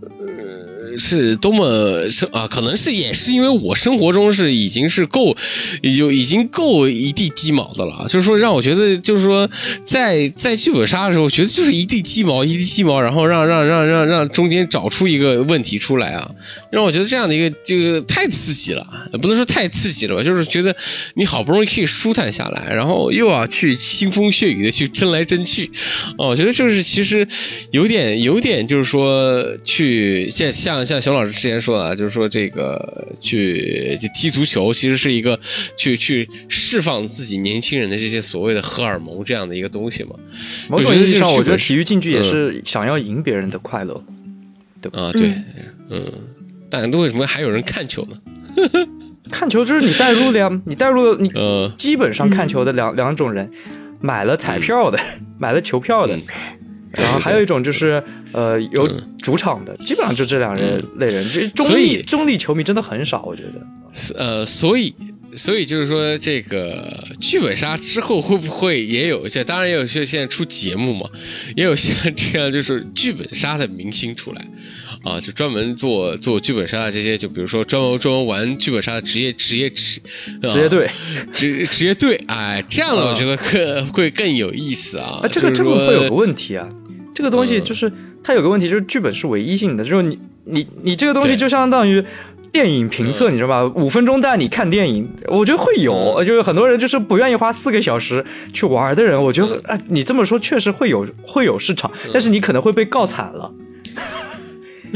[0.98, 2.48] 是多么是啊？
[2.48, 5.36] 可能是也是因为我生活中是已经是够，
[5.82, 8.08] 有已经够一地鸡毛的了。
[8.08, 9.50] 就是说让我觉得，就是说
[9.84, 16.32] 在在剧本杀的时候，觉得就是一地鸡毛，一地鸡毛，然后让让让让让中间找出一个问题出来啊，
[16.72, 18.88] 让我觉得这样的一个这个太刺激了，
[19.22, 20.76] 不能说太刺激了吧，就是觉得
[21.16, 25.70] 你好不容易可以舒坦下来，然后又要去腥风血雨的去争来争去，
[26.18, 27.28] 哦，我觉得就是其实
[27.72, 30.85] 有点有点就是说去像像。
[30.86, 35.40] 像熊老师之前说的，就是说这个去就踢足球，其实是一个
[35.76, 40.12] 去去释放自己年轻人的这些所谓的荷尔蒙这样的一个东西嘛。
[40.70, 44.04] 某种意义上，我觉得体育竞技也是想要赢别人的快乐，
[44.82, 45.02] 对吧？
[45.02, 45.34] 啊，对，
[45.90, 46.12] 嗯。
[46.70, 48.18] 但为什么还有人看球呢？
[49.32, 51.30] 看球就是你带入的呀，你带入的你
[51.78, 53.50] 基本上看球的两两种人，
[54.02, 55.00] 买了彩票的，
[55.40, 56.20] 买了球票的。
[56.98, 58.90] 然后还有一种就是，呃，有
[59.22, 63.62] 主场的，基本上就这两人类人，这中立中立球迷真的很少，我觉得。
[64.18, 64.94] 呃，所以
[65.36, 69.28] 所以就是说，这个剧本杀之后会不会也有？
[69.28, 71.10] 这当然也有些现在出节目嘛，
[71.56, 74.46] 也有像这样就是剧本杀的明星出来。
[75.04, 80.02] 啊，就专门做做剧本杀的这些，就比如说专门专门玩剧本杀的职业职业职
[80.50, 80.90] 职业队
[81.32, 85.22] 职职业队，哎，这样的我觉得更会更有意思啊。
[85.32, 86.68] 这个这个会有个问题啊。
[87.16, 87.92] 这个东西就是
[88.22, 92.04] 它有个问题，就是剧本是唯一性的，就是你你你这个东西就相当于
[92.52, 93.64] 电影评测，你知道吧？
[93.64, 103.52] 五分钟带你看电影，我觉得会有，就是很多人就是不愿意花四个小时去玩的人，我觉得哎，你这么说确实会有会有市场，但是你可能会被告惨了。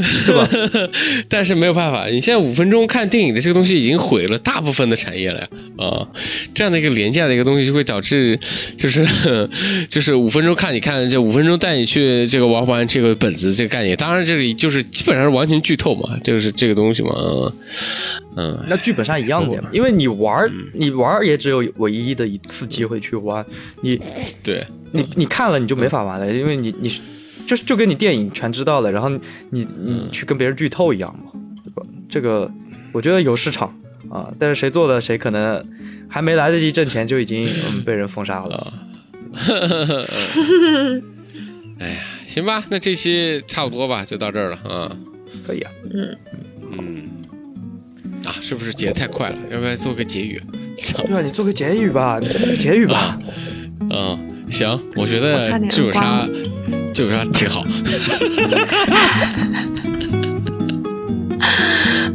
[0.02, 0.47] 是吧？
[1.28, 5.47] 但是没有办法，你现在五分钟看电影的这个东西已经毁了大部分的产业了呀！
[5.78, 6.08] 啊，
[6.54, 8.39] 这样的一个廉价的一个东西就会导致，
[8.78, 9.06] 就是
[9.89, 17.12] 就是五分钟看你看，这五分钟带你去这个玩玩这个本子这个概念，当然这里就是基本上是完全剧透嘛，这个是这个东西嘛，
[18.36, 23.45] 嗯，那剧本上一样的，因为你玩你玩也只有唯一的一次机会去玩，
[23.82, 24.00] 你
[24.43, 26.91] 对你你看了你就没法玩了，因为你你。
[27.50, 29.10] 就就跟你电影全知道了，然后
[29.50, 31.32] 你你去跟别人剧透一样嘛，
[31.66, 31.82] 对吧？
[32.08, 32.52] 这个
[32.91, 33.76] 我觉得有市场
[34.08, 35.66] 啊，但是谁做的谁可能
[36.08, 37.50] 还没来得及挣钱就已经
[37.84, 38.74] 被人封杀了。
[41.80, 44.95] 哎呀，行吧，那这期差不多吧，就到这儿了啊。
[45.47, 46.16] 可以啊，嗯
[46.78, 47.10] 嗯
[48.26, 49.38] 啊，是不是结太快了？
[49.52, 50.39] 要不要做个结语？
[50.78, 53.20] 对啊，你做个结语吧，你做个结语吧。
[53.89, 56.28] 嗯，行，我觉得剧本杀。
[56.91, 57.64] 剧本杀挺好。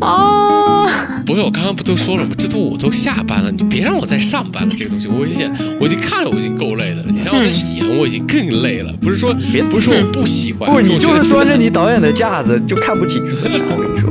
[0.01, 0.87] 哦，
[1.24, 2.30] 不是，我刚刚不都说了吗？
[2.37, 4.74] 这都我都下班了，你别让我再上班了。
[4.76, 7.07] 这个东西，我已经我已经看了，我已经够累的了。
[7.09, 8.93] 你让我再去演，我已经更累了。
[9.01, 13.59] 不是说别，不是说我不喜欢，不是你就是端着你导演的架子就看不起剧本杀。
[13.70, 14.11] 我跟你说。